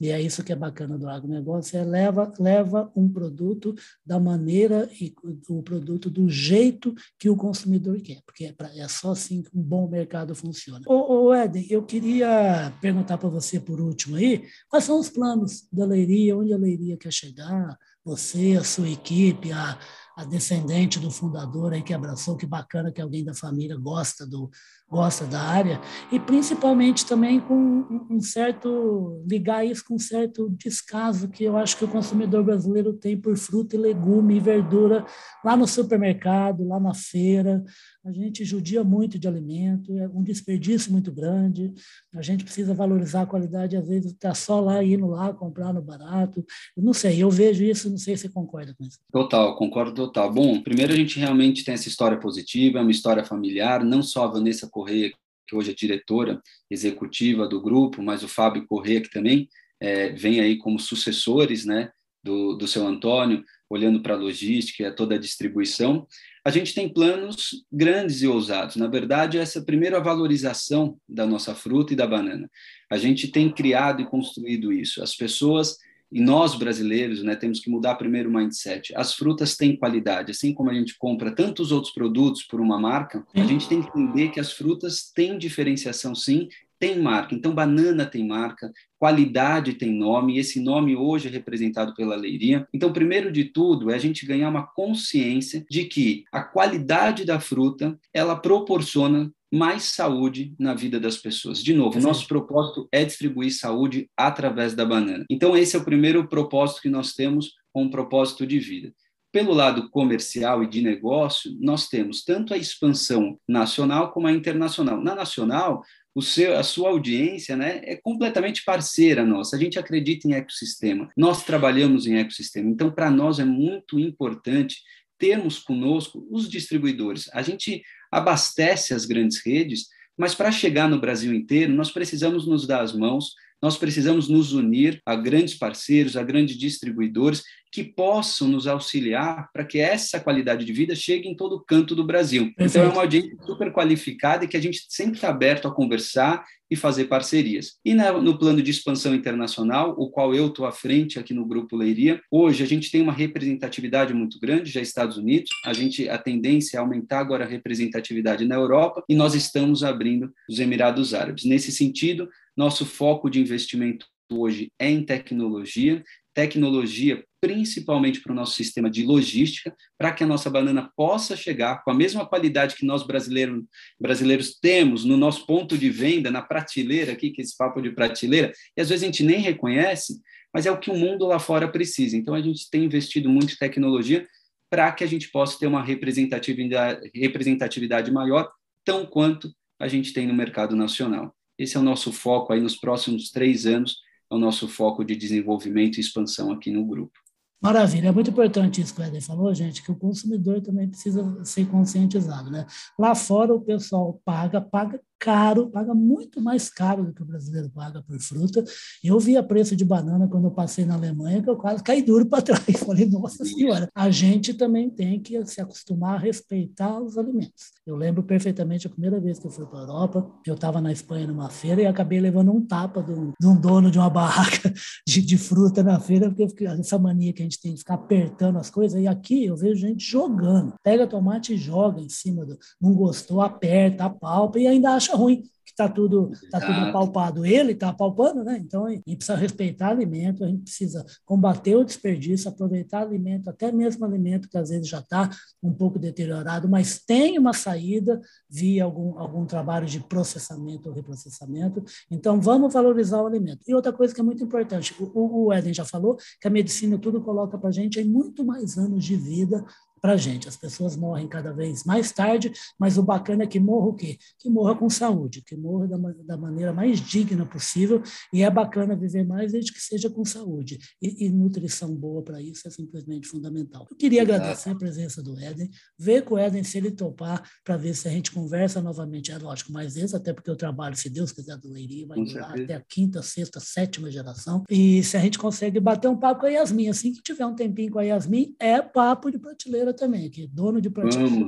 E 0.00 0.10
é 0.10 0.22
isso 0.22 0.44
que 0.44 0.52
é 0.52 0.56
bacana 0.56 0.96
do 0.96 1.08
agronegócio, 1.08 1.76
é 1.76 1.82
leva, 1.82 2.32
leva 2.38 2.88
um 2.94 3.12
produto 3.12 3.74
da 4.06 4.20
maneira 4.20 4.88
e 5.00 5.12
o 5.48 5.60
produto 5.60 6.08
do 6.08 6.28
jeito 6.28 6.94
que 7.18 7.28
o 7.28 7.36
consumidor 7.36 8.00
quer, 8.00 8.22
porque 8.24 8.44
é, 8.44 8.52
pra, 8.52 8.70
é 8.76 8.86
só 8.86 9.10
assim 9.10 9.42
que 9.42 9.50
um 9.52 9.60
bom 9.60 9.88
mercado 9.88 10.36
funciona. 10.36 10.84
Ô, 10.86 11.24
ô 11.24 11.34
Eden, 11.34 11.66
eu 11.68 11.84
queria 11.84 12.72
perguntar 12.80 13.18
para 13.18 13.28
você 13.28 13.58
por 13.58 13.80
último 13.80 14.14
aí, 14.14 14.44
quais 14.68 14.84
são 14.84 15.00
os 15.00 15.10
planos 15.10 15.66
da 15.72 15.84
Leiria, 15.84 16.38
onde 16.38 16.52
a 16.52 16.56
Leiria 16.56 16.96
quer 16.96 17.12
chegar, 17.12 17.76
você, 18.04 18.56
a 18.56 18.62
sua 18.62 18.88
equipe, 18.88 19.50
a, 19.50 19.76
a 20.16 20.24
descendente 20.24 21.00
do 21.00 21.10
fundador 21.10 21.72
aí 21.72 21.82
que 21.82 21.92
abraçou, 21.92 22.36
que 22.36 22.46
bacana 22.46 22.92
que 22.92 23.00
alguém 23.00 23.24
da 23.24 23.34
família 23.34 23.76
gosta 23.76 24.24
do 24.24 24.48
gosta 24.90 25.26
da 25.26 25.40
área 25.40 25.80
e 26.10 26.18
principalmente 26.18 27.04
também 27.04 27.38
com 27.40 28.06
um 28.10 28.20
certo 28.20 29.22
ligar 29.28 29.64
isso 29.64 29.84
com 29.86 29.94
um 29.94 29.98
certo 29.98 30.48
descaso 30.50 31.28
que 31.28 31.44
eu 31.44 31.56
acho 31.56 31.76
que 31.76 31.84
o 31.84 31.88
consumidor 31.88 32.42
brasileiro 32.42 32.92
tem 32.94 33.16
por 33.16 33.36
fruta 33.36 33.76
e 33.76 33.78
legume 33.78 34.36
e 34.36 34.40
verdura 34.40 35.04
lá 35.44 35.56
no 35.56 35.66
supermercado, 35.66 36.66
lá 36.66 36.80
na 36.80 36.94
feira. 36.94 37.64
A 38.04 38.12
gente 38.12 38.44
judia 38.44 38.82
muito 38.82 39.18
de 39.18 39.28
alimento, 39.28 39.96
é 39.98 40.08
um 40.08 40.22
desperdício 40.22 40.90
muito 40.90 41.12
grande. 41.12 41.74
A 42.14 42.22
gente 42.22 42.42
precisa 42.42 42.72
valorizar 42.72 43.22
a 43.22 43.26
qualidade, 43.26 43.76
às 43.76 43.86
vezes 43.86 44.12
está 44.12 44.34
só 44.34 44.60
lá 44.60 44.82
indo 44.82 45.06
lá 45.06 45.32
comprar 45.32 45.72
no 45.74 45.82
barato. 45.82 46.44
Eu 46.76 46.82
não 46.82 46.94
sei, 46.94 47.22
eu 47.22 47.30
vejo 47.30 47.62
isso, 47.62 47.90
não 47.90 47.98
sei 47.98 48.16
se 48.16 48.22
você 48.22 48.28
concorda 48.30 48.74
com 48.74 48.84
isso. 48.84 48.98
Total, 49.12 49.56
concordo 49.56 49.92
total. 49.92 50.32
Bom, 50.32 50.62
primeiro 50.62 50.92
a 50.92 50.96
gente 50.96 51.18
realmente 51.18 51.64
tem 51.64 51.74
essa 51.74 51.88
história 51.88 52.18
positiva, 52.18 52.78
é 52.78 52.82
uma 52.82 52.90
história 52.90 53.24
familiar, 53.24 53.84
não 53.84 54.02
só 54.02 54.24
a 54.24 54.28
Vanessa 54.28 54.68
Correia, 54.78 55.12
que 55.44 55.56
hoje 55.56 55.72
é 55.72 55.74
diretora 55.74 56.40
executiva 56.70 57.48
do 57.48 57.60
grupo, 57.60 58.00
mas 58.00 58.22
o 58.22 58.28
Fábio 58.28 58.64
Correia, 58.64 59.00
que 59.00 59.10
também 59.10 59.48
é, 59.80 60.10
vem 60.10 60.40
aí 60.40 60.56
como 60.56 60.78
sucessores 60.78 61.64
né, 61.64 61.90
do, 62.22 62.54
do 62.54 62.68
seu 62.68 62.86
Antônio, 62.86 63.44
olhando 63.68 64.00
para 64.00 64.14
a 64.14 64.16
logística 64.16 64.84
e 64.84 64.92
toda 64.92 65.16
a 65.16 65.18
distribuição, 65.18 66.06
a 66.44 66.50
gente 66.50 66.72
tem 66.72 66.88
planos 66.88 67.64
grandes 67.72 68.22
e 68.22 68.28
ousados. 68.28 68.76
Na 68.76 68.86
verdade, 68.86 69.36
essa 69.36 69.60
primeira 69.60 70.00
valorização 70.00 70.96
da 71.08 71.26
nossa 71.26 71.56
fruta 71.56 71.92
e 71.92 71.96
da 71.96 72.06
banana. 72.06 72.48
A 72.88 72.96
gente 72.96 73.26
tem 73.26 73.50
criado 73.50 74.00
e 74.00 74.06
construído 74.06 74.72
isso. 74.72 75.02
As 75.02 75.16
pessoas 75.16 75.76
e 76.10 76.20
nós 76.20 76.54
brasileiros, 76.54 77.22
né, 77.22 77.36
temos 77.36 77.60
que 77.60 77.70
mudar 77.70 77.94
primeiro 77.96 78.30
o 78.30 78.32
mindset. 78.32 78.94
As 78.96 79.14
frutas 79.14 79.56
têm 79.56 79.76
qualidade, 79.76 80.30
assim 80.30 80.54
como 80.54 80.70
a 80.70 80.74
gente 80.74 80.96
compra 80.98 81.30
tantos 81.30 81.70
outros 81.70 81.92
produtos 81.92 82.42
por 82.42 82.60
uma 82.60 82.78
marca, 82.78 83.26
a 83.34 83.44
gente 83.44 83.68
tem 83.68 83.82
que 83.82 83.88
entender 83.88 84.30
que 84.30 84.40
as 84.40 84.52
frutas 84.52 85.10
têm 85.14 85.38
diferenciação 85.38 86.14
sim 86.14 86.48
tem 86.78 86.98
marca. 86.98 87.34
Então, 87.34 87.54
banana 87.54 88.06
tem 88.06 88.26
marca, 88.26 88.72
qualidade 88.98 89.74
tem 89.74 89.92
nome, 89.92 90.36
e 90.36 90.38
esse 90.38 90.60
nome 90.60 90.94
hoje 90.94 91.28
é 91.28 91.30
representado 91.30 91.94
pela 91.94 92.16
Leiria. 92.16 92.66
Então, 92.72 92.92
primeiro 92.92 93.32
de 93.32 93.44
tudo, 93.44 93.90
é 93.90 93.94
a 93.94 93.98
gente 93.98 94.24
ganhar 94.24 94.48
uma 94.48 94.66
consciência 94.66 95.66
de 95.68 95.84
que 95.84 96.24
a 96.32 96.42
qualidade 96.42 97.24
da 97.24 97.40
fruta, 97.40 97.98
ela 98.12 98.36
proporciona 98.36 99.30
mais 99.52 99.84
saúde 99.84 100.54
na 100.58 100.74
vida 100.74 101.00
das 101.00 101.16
pessoas. 101.16 101.62
De 101.62 101.72
novo, 101.72 102.00
nosso 102.00 102.26
propósito 102.26 102.88
é 102.92 103.04
distribuir 103.04 103.52
saúde 103.52 104.10
através 104.16 104.74
da 104.74 104.84
banana. 104.84 105.24
Então, 105.30 105.56
esse 105.56 105.76
é 105.76 105.78
o 105.78 105.84
primeiro 105.84 106.28
propósito 106.28 106.82
que 106.82 106.88
nós 106.88 107.14
temos 107.14 107.52
com 107.72 107.84
um 107.84 107.90
propósito 107.90 108.46
de 108.46 108.58
vida. 108.58 108.92
Pelo 109.30 109.52
lado 109.52 109.90
comercial 109.90 110.62
e 110.62 110.68
de 110.68 110.80
negócio, 110.80 111.54
nós 111.60 111.86
temos 111.88 112.24
tanto 112.24 112.54
a 112.54 112.56
expansão 112.56 113.38
nacional 113.46 114.10
como 114.10 114.26
a 114.26 114.32
internacional. 114.32 115.02
Na 115.02 115.14
nacional, 115.14 115.82
o 116.14 116.22
seu, 116.22 116.58
a 116.58 116.62
sua 116.62 116.88
audiência 116.88 117.56
né, 117.56 117.80
é 117.84 117.96
completamente 117.96 118.64
parceira 118.64 119.24
nossa. 119.24 119.54
A 119.54 119.58
gente 119.58 119.78
acredita 119.78 120.26
em 120.26 120.32
ecossistema, 120.32 121.08
nós 121.16 121.44
trabalhamos 121.44 122.06
em 122.06 122.16
ecossistema. 122.16 122.68
Então, 122.70 122.90
para 122.90 123.10
nós 123.10 123.38
é 123.38 123.44
muito 123.44 123.98
importante 123.98 124.82
termos 125.18 125.58
conosco 125.58 126.26
os 126.30 126.48
distribuidores. 126.48 127.28
A 127.32 127.42
gente 127.42 127.82
abastece 128.10 128.94
as 128.94 129.04
grandes 129.04 129.44
redes, 129.44 129.86
mas 130.16 130.34
para 130.34 130.50
chegar 130.50 130.88
no 130.88 131.00
Brasil 131.00 131.32
inteiro, 131.32 131.72
nós 131.72 131.90
precisamos 131.90 132.46
nos 132.46 132.66
dar 132.66 132.82
as 132.82 132.92
mãos, 132.92 133.34
nós 133.60 133.76
precisamos 133.76 134.28
nos 134.28 134.52
unir 134.52 135.00
a 135.04 135.14
grandes 135.16 135.54
parceiros, 135.54 136.16
a 136.16 136.22
grandes 136.22 136.56
distribuidores 136.56 137.42
que 137.72 137.84
possam 137.84 138.48
nos 138.48 138.66
auxiliar 138.66 139.50
para 139.52 139.64
que 139.64 139.78
essa 139.78 140.18
qualidade 140.20 140.64
de 140.64 140.72
vida 140.72 140.94
chegue 140.94 141.28
em 141.28 141.36
todo 141.36 141.60
canto 141.60 141.94
do 141.94 142.04
Brasil. 142.04 142.52
Perfeito. 142.54 142.70
Então, 142.70 142.82
é 142.82 142.88
uma 142.88 143.02
audiência 143.02 143.36
super 143.44 143.72
qualificada 143.72 144.44
e 144.44 144.48
que 144.48 144.56
a 144.56 144.60
gente 144.60 144.84
sempre 144.88 145.16
está 145.16 145.28
aberto 145.28 145.68
a 145.68 145.74
conversar 145.74 146.44
e 146.70 146.76
fazer 146.76 147.06
parcerias. 147.06 147.76
E 147.84 147.94
na, 147.94 148.12
no 148.12 148.38
plano 148.38 148.62
de 148.62 148.70
expansão 148.70 149.14
internacional, 149.14 149.94
o 149.98 150.10
qual 150.10 150.34
eu 150.34 150.48
estou 150.48 150.66
à 150.66 150.72
frente 150.72 151.18
aqui 151.18 151.32
no 151.32 151.46
Grupo 151.46 151.76
Leiria, 151.76 152.20
hoje 152.30 152.62
a 152.62 152.66
gente 152.66 152.90
tem 152.90 153.00
uma 153.00 153.12
representatividade 153.12 154.12
muito 154.12 154.38
grande, 154.38 154.70
já 154.70 154.80
Estados 154.80 155.16
Unidos, 155.16 155.50
a 155.64 155.72
gente 155.72 156.08
a 156.08 156.18
tendência 156.18 156.76
é 156.76 156.80
aumentar 156.80 157.20
agora 157.20 157.44
a 157.44 157.48
representatividade 157.48 158.44
na 158.44 158.54
Europa 158.54 159.02
e 159.08 159.14
nós 159.14 159.34
estamos 159.34 159.82
abrindo 159.82 160.32
os 160.48 160.60
Emirados 160.60 161.14
Árabes. 161.14 161.44
Nesse 161.44 161.72
sentido, 161.72 162.28
nosso 162.56 162.84
foco 162.84 163.30
de 163.30 163.40
investimento 163.40 164.06
hoje 164.30 164.70
é 164.78 164.90
em 164.90 165.02
tecnologia, 165.02 166.02
tecnologia 166.38 167.24
principalmente 167.40 168.20
para 168.20 168.30
o 168.30 168.34
nosso 168.34 168.54
sistema 168.54 168.88
de 168.88 169.04
logística, 169.04 169.74
para 169.98 170.12
que 170.12 170.22
a 170.22 170.26
nossa 170.26 170.48
banana 170.48 170.88
possa 170.96 171.36
chegar 171.36 171.82
com 171.82 171.90
a 171.90 171.94
mesma 171.94 172.24
qualidade 172.24 172.76
que 172.76 172.86
nós 172.86 173.04
brasileiros, 173.04 173.64
brasileiros 174.00 174.56
temos 174.60 175.04
no 175.04 175.16
nosso 175.16 175.44
ponto 175.44 175.76
de 175.76 175.90
venda, 175.90 176.30
na 176.30 176.40
prateleira 176.40 177.12
aqui, 177.12 177.30
que 177.30 177.40
é 177.40 177.44
esse 177.44 177.56
papo 177.56 177.82
de 177.82 177.90
prateleira, 177.90 178.52
e 178.76 178.80
às 178.80 178.88
vezes 178.88 179.02
a 179.02 179.06
gente 179.06 179.24
nem 179.24 179.40
reconhece, 179.40 180.20
mas 180.54 180.64
é 180.64 180.70
o 180.70 180.78
que 180.78 180.92
o 180.92 180.96
mundo 180.96 181.26
lá 181.26 181.40
fora 181.40 181.66
precisa. 181.66 182.16
Então 182.16 182.34
a 182.34 182.40
gente 182.40 182.70
tem 182.70 182.84
investido 182.84 183.28
muito 183.28 183.54
em 183.54 183.56
tecnologia 183.56 184.24
para 184.70 184.92
que 184.92 185.02
a 185.02 185.08
gente 185.08 185.28
possa 185.32 185.58
ter 185.58 185.66
uma 185.66 185.82
representatividade, 185.82 187.10
representatividade 187.12 188.12
maior, 188.12 188.48
tão 188.84 189.04
quanto 189.04 189.52
a 189.76 189.88
gente 189.88 190.12
tem 190.12 190.24
no 190.24 190.34
mercado 190.34 190.76
nacional. 190.76 191.34
Esse 191.58 191.76
é 191.76 191.80
o 191.80 191.82
nosso 191.82 192.12
foco 192.12 192.52
aí 192.52 192.60
nos 192.60 192.76
próximos 192.76 193.30
três 193.30 193.66
anos, 193.66 193.96
é 194.30 194.34
o 194.34 194.38
nosso 194.38 194.68
foco 194.68 195.04
de 195.04 195.16
desenvolvimento 195.16 195.96
e 195.96 196.00
expansão 196.00 196.52
aqui 196.52 196.70
no 196.70 196.84
grupo. 196.84 197.18
Maravilha, 197.60 198.08
é 198.08 198.12
muito 198.12 198.30
importante 198.30 198.80
isso 198.80 198.94
que 198.94 199.00
o 199.00 199.04
Eden 199.04 199.20
falou, 199.20 199.52
gente, 199.52 199.82
que 199.82 199.90
o 199.90 199.96
consumidor 199.96 200.60
também 200.60 200.88
precisa 200.88 201.44
ser 201.44 201.66
conscientizado, 201.66 202.50
né? 202.50 202.64
Lá 202.96 203.16
fora 203.16 203.52
o 203.52 203.60
pessoal 203.60 204.20
paga, 204.24 204.60
paga 204.60 205.00
caro, 205.18 205.68
paga 205.68 205.94
muito 205.94 206.40
mais 206.40 206.70
caro 206.70 207.04
do 207.04 207.12
que 207.12 207.22
o 207.22 207.26
brasileiro 207.26 207.68
paga 207.70 208.02
por 208.02 208.18
fruta. 208.20 208.64
Eu 209.02 209.18
vi 209.18 209.36
a 209.36 209.42
preço 209.42 209.74
de 209.74 209.84
banana 209.84 210.28
quando 210.28 210.44
eu 210.44 210.50
passei 210.50 210.84
na 210.84 210.94
Alemanha, 210.94 211.42
que 211.42 211.50
eu 211.50 211.56
quase 211.56 211.82
caí 211.82 212.02
duro 212.02 212.26
para 212.26 212.42
trás. 212.42 212.64
Falei, 212.86 213.06
nossa 213.06 213.44
senhora, 213.44 213.88
a 213.94 214.10
gente 214.10 214.54
também 214.54 214.88
tem 214.88 215.20
que 215.20 215.44
se 215.46 215.60
acostumar 215.60 216.14
a 216.14 216.18
respeitar 216.18 217.00
os 217.00 217.18
alimentos. 217.18 217.72
Eu 217.86 217.96
lembro 217.96 218.22
perfeitamente 218.22 218.86
a 218.86 218.90
primeira 218.90 219.20
vez 219.20 219.38
que 219.38 219.46
eu 219.46 219.50
fui 219.50 219.66
para 219.66 219.80
a 219.80 219.82
Europa, 219.82 220.30
eu 220.46 220.54
estava 220.54 220.80
na 220.80 220.92
Espanha 220.92 221.26
numa 221.26 221.48
feira 221.48 221.82
e 221.82 221.86
acabei 221.86 222.20
levando 222.20 222.52
um 222.52 222.64
tapa 222.64 223.02
de 223.02 223.12
um, 223.12 223.60
dono 223.60 223.90
de 223.90 223.98
uma 223.98 224.10
barraca 224.10 224.72
de, 225.06 225.22
de, 225.22 225.38
fruta 225.38 225.82
na 225.82 225.98
feira, 225.98 226.30
porque 226.30 226.64
essa 226.64 226.98
mania 226.98 227.32
que 227.32 227.42
a 227.42 227.44
gente 227.44 227.60
tem 227.60 227.72
de 227.72 227.78
ficar 227.78 227.94
apertando 227.94 228.58
as 228.58 228.70
coisas. 228.70 229.00
E 229.00 229.06
aqui 229.06 229.46
eu 229.46 229.56
vejo 229.56 229.86
gente 229.86 230.04
jogando. 230.04 230.74
Pega 230.82 231.06
tomate 231.06 231.54
e 231.54 231.56
joga 231.56 232.00
em 232.00 232.08
cima 232.08 232.44
do. 232.44 232.58
Não 232.80 232.94
gostou, 232.94 233.40
aperta, 233.40 234.04
apalpa 234.04 234.58
e 234.58 234.66
ainda 234.66 234.90
acha 234.94 235.07
ruim 235.16 235.42
que 235.68 235.72
está 235.72 235.86
tudo, 235.86 236.30
tá 236.50 236.58
tudo 236.60 236.88
apalpado. 236.88 237.44
Ele 237.44 237.72
está 237.72 237.90
apalpando, 237.90 238.42
né? 238.42 238.58
Então, 238.58 238.86
a 238.86 238.90
gente 238.90 239.16
precisa 239.16 239.36
respeitar 239.36 239.90
alimento, 239.90 240.42
a 240.42 240.48
gente 240.48 240.62
precisa 240.62 241.04
combater 241.26 241.76
o 241.76 241.84
desperdício, 241.84 242.48
aproveitar 242.48 243.02
alimento, 243.02 243.50
até 243.50 243.70
mesmo 243.70 244.04
alimento 244.04 244.48
que 244.48 244.56
às 244.56 244.70
vezes 244.70 244.88
já 244.88 245.00
está 245.00 245.28
um 245.62 245.72
pouco 245.72 245.98
deteriorado, 245.98 246.68
mas 246.68 246.98
tem 247.04 247.38
uma 247.38 247.52
saída 247.52 248.18
via 248.48 248.84
algum, 248.84 249.18
algum 249.18 249.44
trabalho 249.44 249.86
de 249.86 250.00
processamento 250.00 250.88
ou 250.88 250.94
reprocessamento. 250.94 251.84
Então, 252.10 252.40
vamos 252.40 252.72
valorizar 252.72 253.22
o 253.22 253.26
alimento. 253.26 253.60
E 253.68 253.74
outra 253.74 253.92
coisa 253.92 254.14
que 254.14 254.20
é 254.20 254.24
muito 254.24 254.42
importante, 254.42 254.94
o, 254.98 255.46
o 255.46 255.52
Eden 255.52 255.74
já 255.74 255.84
falou 255.84 256.16
que 256.40 256.48
a 256.48 256.50
medicina 256.50 256.98
tudo 256.98 257.20
coloca 257.20 257.58
para 257.58 257.68
a 257.68 257.72
gente 257.72 258.00
é 258.00 258.04
muito 258.04 258.42
mais 258.42 258.78
anos 258.78 259.04
de 259.04 259.16
vida 259.16 259.62
para 260.00 260.12
a 260.12 260.16
gente. 260.16 260.48
As 260.48 260.56
pessoas 260.56 260.96
morrem 260.96 261.28
cada 261.28 261.52
vez 261.52 261.84
mais 261.84 262.12
tarde, 262.12 262.52
mas 262.78 262.98
o 262.98 263.02
bacana 263.02 263.44
é 263.44 263.46
que 263.46 263.60
morra 263.60 263.88
o 263.88 263.94
quê? 263.94 264.18
Que 264.38 264.48
morra 264.48 264.74
com 264.74 264.88
saúde, 264.88 265.42
que 265.42 265.56
morra 265.56 265.86
da, 265.86 265.96
da 266.24 266.36
maneira 266.36 266.72
mais 266.72 267.00
digna 267.00 267.44
possível, 267.44 268.02
e 268.32 268.42
é 268.42 268.50
bacana 268.50 268.96
viver 268.96 269.24
mais 269.24 269.52
desde 269.52 269.72
que 269.72 269.80
seja 269.80 270.10
com 270.10 270.24
saúde. 270.24 270.78
E, 271.00 271.26
e 271.26 271.30
nutrição 271.30 271.94
boa 271.94 272.22
para 272.22 272.40
isso 272.40 272.66
é 272.66 272.70
simplesmente 272.70 273.26
fundamental. 273.28 273.86
Eu 273.90 273.96
queria 273.96 274.22
Exato. 274.22 274.34
agradecer 274.34 274.70
a 274.70 274.74
presença 274.74 275.22
do 275.22 275.38
Éden, 275.38 275.70
ver 275.98 276.22
com 276.22 276.34
o 276.34 276.38
Éden 276.38 276.64
se 276.64 276.78
ele 276.78 276.90
topar, 276.90 277.48
para 277.64 277.76
ver 277.76 277.94
se 277.94 278.08
a 278.08 278.10
gente 278.10 278.30
conversa 278.30 278.80
novamente. 278.80 279.32
É 279.32 279.38
lógico, 279.38 279.72
mais 279.72 279.94
vezes, 279.94 280.14
até 280.14 280.32
porque 280.32 280.50
o 280.50 280.56
trabalho, 280.56 280.96
se 280.96 281.08
Deus 281.08 281.32
quiser, 281.32 281.56
do 281.56 281.70
Leiria 281.70 282.06
vai 282.06 282.22
durar 282.24 282.52
até 282.58 282.74
a 282.74 282.80
quinta, 282.80 283.22
sexta, 283.22 283.60
sétima 283.60 284.10
geração. 284.10 284.64
E 284.68 285.02
se 285.02 285.16
a 285.16 285.20
gente 285.20 285.38
consegue 285.38 285.80
bater 285.80 286.08
um 286.08 286.16
papo 286.16 286.40
com 286.40 286.46
a 286.46 286.50
Yasmin, 286.50 286.88
assim 286.88 287.12
que 287.12 287.22
tiver 287.22 287.46
um 287.46 287.54
tempinho 287.54 287.90
com 287.90 287.98
a 287.98 288.02
Yasmin, 288.02 288.54
é 288.58 288.80
papo 288.80 289.30
de 289.30 289.38
prateleira 289.38 289.87
também, 289.92 290.30
que 290.30 290.46
dono 290.46 290.80
de 290.80 290.88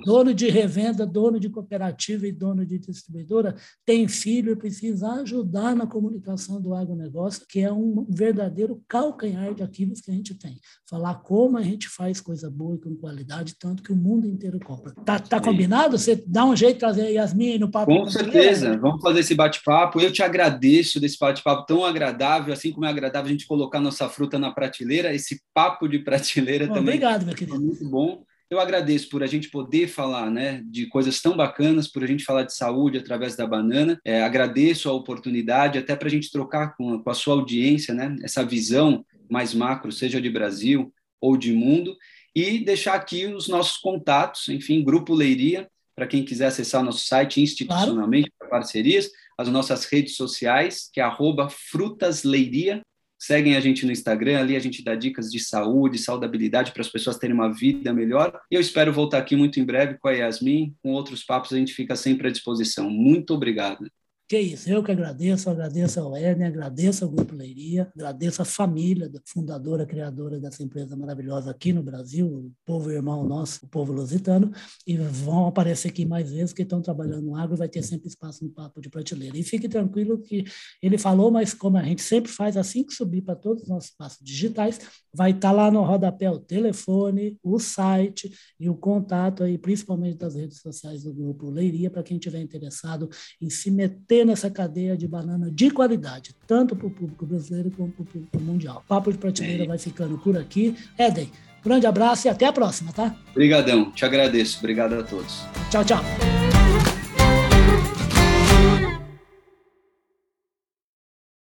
dono 0.05 0.35
de 0.35 0.49
revenda, 0.49 1.07
dono 1.07 1.39
de 1.39 1.49
cooperativa 1.49 2.27
e 2.27 2.33
dono 2.33 2.65
de 2.65 2.79
distribuidora 2.79 3.55
tem 3.85 4.07
filho 4.09 4.53
e 4.53 4.57
precisa 4.57 5.09
ajudar 5.15 5.75
na 5.75 5.87
comunicação 5.87 6.61
do 6.61 6.75
agronegócio, 6.75 7.47
que 7.49 7.61
é 7.61 7.73
um 7.73 8.07
verdadeiro 8.09 8.83
calcanhar 8.89 9.55
de 9.55 9.63
Aquiles 9.63 10.01
que 10.01 10.11
a 10.11 10.15
gente 10.15 10.35
tem. 10.35 10.59
Falar 10.89 11.15
como 11.17 11.57
a 11.57 11.63
gente 11.63 11.89
faz 11.89 12.21
coisa 12.21 12.51
boa 12.51 12.77
e 12.77 12.79
com 12.79 12.95
qualidade, 12.97 13.57
tanto 13.59 13.83
que 13.83 13.93
o 13.93 13.97
mundo 13.97 14.27
inteiro 14.27 14.59
compra. 14.61 14.93
Tá, 15.05 15.19
tá 15.19 15.41
combinado? 15.41 15.99
Você 15.99 16.23
dá 16.27 16.45
um 16.45 16.57
jeito 16.57 16.75
de 16.75 16.81
trazer 16.81 17.03
a 17.03 17.09
Yasmin 17.09 17.59
no 17.59 17.71
papo? 17.71 17.93
Com 17.95 18.07
certeza, 18.09 18.77
vamos 18.79 19.01
fazer 19.01 19.21
esse 19.21 19.35
bate-papo. 19.35 20.01
Eu 20.01 20.13
te 20.13 20.23
agradeço 20.23 21.01
desse 21.01 21.19
bate-papo 21.19 21.67
tão 21.67 21.85
agradável, 21.85 22.53
assim 22.53 22.73
como 22.73 22.87
é 22.87 22.89
agradável 22.89 23.29
a 23.29 23.33
gente 23.33 23.47
colocar 23.47 23.81
nossa 23.81 24.09
fruta 24.09 24.39
na 24.39 24.51
prateleira, 24.51 25.15
esse 25.15 25.41
papo 25.55 25.89
de 25.89 25.99
prateleira 25.99 26.67
bom, 26.67 26.75
também. 26.75 26.95
Obrigado, 26.95 27.27
meu 27.27 27.35
querido. 27.35 27.61
Muito 27.61 27.89
bom. 27.89 28.25
Eu 28.51 28.59
agradeço 28.59 29.09
por 29.09 29.23
a 29.23 29.29
gente 29.29 29.49
poder 29.49 29.87
falar 29.87 30.29
né, 30.29 30.61
de 30.65 30.87
coisas 30.87 31.23
tão 31.23 31.37
bacanas, 31.37 31.87
por 31.87 32.03
a 32.03 32.07
gente 32.07 32.25
falar 32.25 32.43
de 32.43 32.53
saúde 32.53 32.99
através 32.99 33.37
da 33.37 33.47
banana. 33.47 34.01
É, 34.05 34.23
agradeço 34.23 34.89
a 34.89 34.93
oportunidade, 34.93 35.79
até 35.79 35.95
para 35.95 36.09
a 36.09 36.11
gente 36.11 36.33
trocar 36.33 36.75
com 36.77 36.95
a, 36.95 37.03
com 37.03 37.11
a 37.11 37.15
sua 37.15 37.35
audiência 37.35 37.95
né, 37.95 38.17
essa 38.25 38.45
visão 38.45 39.07
mais 39.31 39.55
macro, 39.55 39.93
seja 39.93 40.21
de 40.21 40.29
Brasil 40.29 40.93
ou 41.21 41.37
de 41.37 41.53
mundo, 41.53 41.97
e 42.35 42.59
deixar 42.59 42.95
aqui 42.95 43.27
os 43.27 43.47
nossos 43.47 43.77
contatos, 43.77 44.49
enfim, 44.49 44.83
Grupo 44.83 45.15
Leiria, 45.15 45.71
para 45.95 46.09
quem 46.09 46.25
quiser 46.25 46.47
acessar 46.47 46.83
nosso 46.83 47.07
site 47.07 47.41
institucionalmente, 47.41 48.31
claro. 48.31 48.51
para 48.51 48.59
parcerias, 48.59 49.11
as 49.39 49.49
nossas 49.49 49.85
redes 49.85 50.17
sociais, 50.17 50.91
que 50.93 51.01
é 51.01 51.05
arroba 51.05 51.49
frutasleiria, 51.49 52.83
Seguem 53.23 53.55
a 53.55 53.61
gente 53.61 53.85
no 53.85 53.93
Instagram, 53.93 54.39
ali 54.39 54.57
a 54.57 54.59
gente 54.59 54.83
dá 54.83 54.95
dicas 54.95 55.31
de 55.31 55.39
saúde, 55.39 55.99
saudabilidade 55.99 56.73
para 56.73 56.81
as 56.81 56.89
pessoas 56.89 57.19
terem 57.19 57.35
uma 57.35 57.53
vida 57.53 57.93
melhor. 57.93 58.41
E 58.51 58.55
eu 58.55 58.61
espero 58.63 58.91
voltar 58.91 59.19
aqui 59.19 59.37
muito 59.37 59.61
em 59.61 59.65
breve 59.65 59.99
com 59.99 60.09
a 60.09 60.13
Yasmin, 60.13 60.75
com 60.83 60.93
outros 60.93 61.23
papos, 61.23 61.53
a 61.53 61.59
gente 61.59 61.75
fica 61.75 61.95
sempre 61.95 62.29
à 62.29 62.31
disposição. 62.31 62.89
Muito 62.89 63.35
obrigado. 63.35 63.91
Que 64.31 64.39
isso, 64.39 64.71
eu 64.71 64.81
que 64.81 64.93
agradeço, 64.93 65.51
agradeço 65.51 65.99
ao 65.99 66.17
Erne, 66.17 66.45
agradeço 66.45 67.05
ao 67.05 67.11
Grupo 67.11 67.35
Leiria, 67.35 67.91
agradeço 67.97 68.41
a 68.41 68.45
família, 68.45 69.11
fundadora, 69.25 69.85
criadora 69.85 70.39
dessa 70.39 70.63
empresa 70.63 70.97
maravilhosa 70.97 71.51
aqui 71.51 71.73
no 71.73 71.83
Brasil, 71.83 72.29
o 72.29 72.53
povo 72.65 72.93
irmão 72.93 73.27
nosso, 73.27 73.67
o 73.67 73.69
povo 73.69 73.93
lusitano, 73.93 74.53
e 74.87 74.97
vão 74.97 75.49
aparecer 75.49 75.89
aqui 75.89 76.07
mais 76.07 76.31
vezes 76.31 76.53
que 76.53 76.63
estão 76.63 76.81
trabalhando 76.81 77.23
no 77.23 77.35
agro, 77.35 77.57
vai 77.57 77.69
ter 77.69 77.83
sempre 77.83 78.07
espaço 78.07 78.45
no 78.45 78.51
Papo 78.53 78.81
de 78.81 78.89
Prateleira. 78.89 79.37
E 79.37 79.43
fique 79.43 79.69
tranquilo 79.69 80.17
que 80.21 80.45
ele 80.81 80.97
falou, 80.97 81.33
mas 81.33 81.53
como 81.53 81.77
a 81.77 81.83
gente 81.83 82.01
sempre 82.01 82.31
faz, 82.31 82.57
assim 82.57 82.85
que 82.85 82.95
subir 82.95 83.23
para 83.23 83.35
todos 83.35 83.65
os 83.65 83.69
nossos 83.69 83.91
espaços 83.91 84.25
digitais, 84.25 84.79
vai 85.13 85.31
estar 85.33 85.49
tá 85.49 85.53
lá 85.53 85.71
no 85.71 85.83
rodapé 85.83 86.31
o 86.31 86.39
telefone, 86.39 87.39
o 87.43 87.59
site 87.59 88.33
e 88.59 88.69
o 88.69 88.75
contato 88.75 89.43
aí, 89.43 89.59
principalmente 89.59 90.19
das 90.19 90.35
redes 90.35 90.61
sociais 90.61 91.03
do 91.03 91.13
Grupo 91.13 91.51
Leiria, 91.51 91.91
para 91.91 92.03
quem 92.03 92.19
tiver 92.19 92.41
interessado 92.41 93.09
em 93.41 93.51
se 93.51 93.71
meter 93.71 94.25
nessa 94.25 94.51
cadeia 94.51 94.97
de 94.97 95.07
banana 95.07 95.51
de 95.51 95.71
qualidade, 95.71 96.35
tanto 96.47 96.77
para 96.77 96.87
o 96.87 96.91
público 96.91 97.27
brasileiro 97.27 97.71
como 97.71 97.93
para 97.93 98.03
o 98.03 98.07
público 98.07 98.41
mundial. 98.41 98.85
Papo 98.89 99.13
de 99.13 99.19
Prateleira 99.19 99.65
é. 99.65 99.67
vai 99.67 99.79
ficando 99.79 100.19
por 100.19 100.37
aqui. 100.37 100.77
Éden, 100.97 101.31
grande 101.63 101.87
abraço 101.87 102.27
e 102.27 102.31
até 102.31 102.47
a 102.47 102.53
próxima, 102.53 102.93
tá? 102.93 103.17
Obrigadão, 103.31 103.91
te 103.91 104.05
agradeço. 104.05 104.59
Obrigado 104.59 104.95
a 104.95 105.03
todos. 105.03 105.41
Tchau, 105.71 105.85
tchau. 105.85 106.70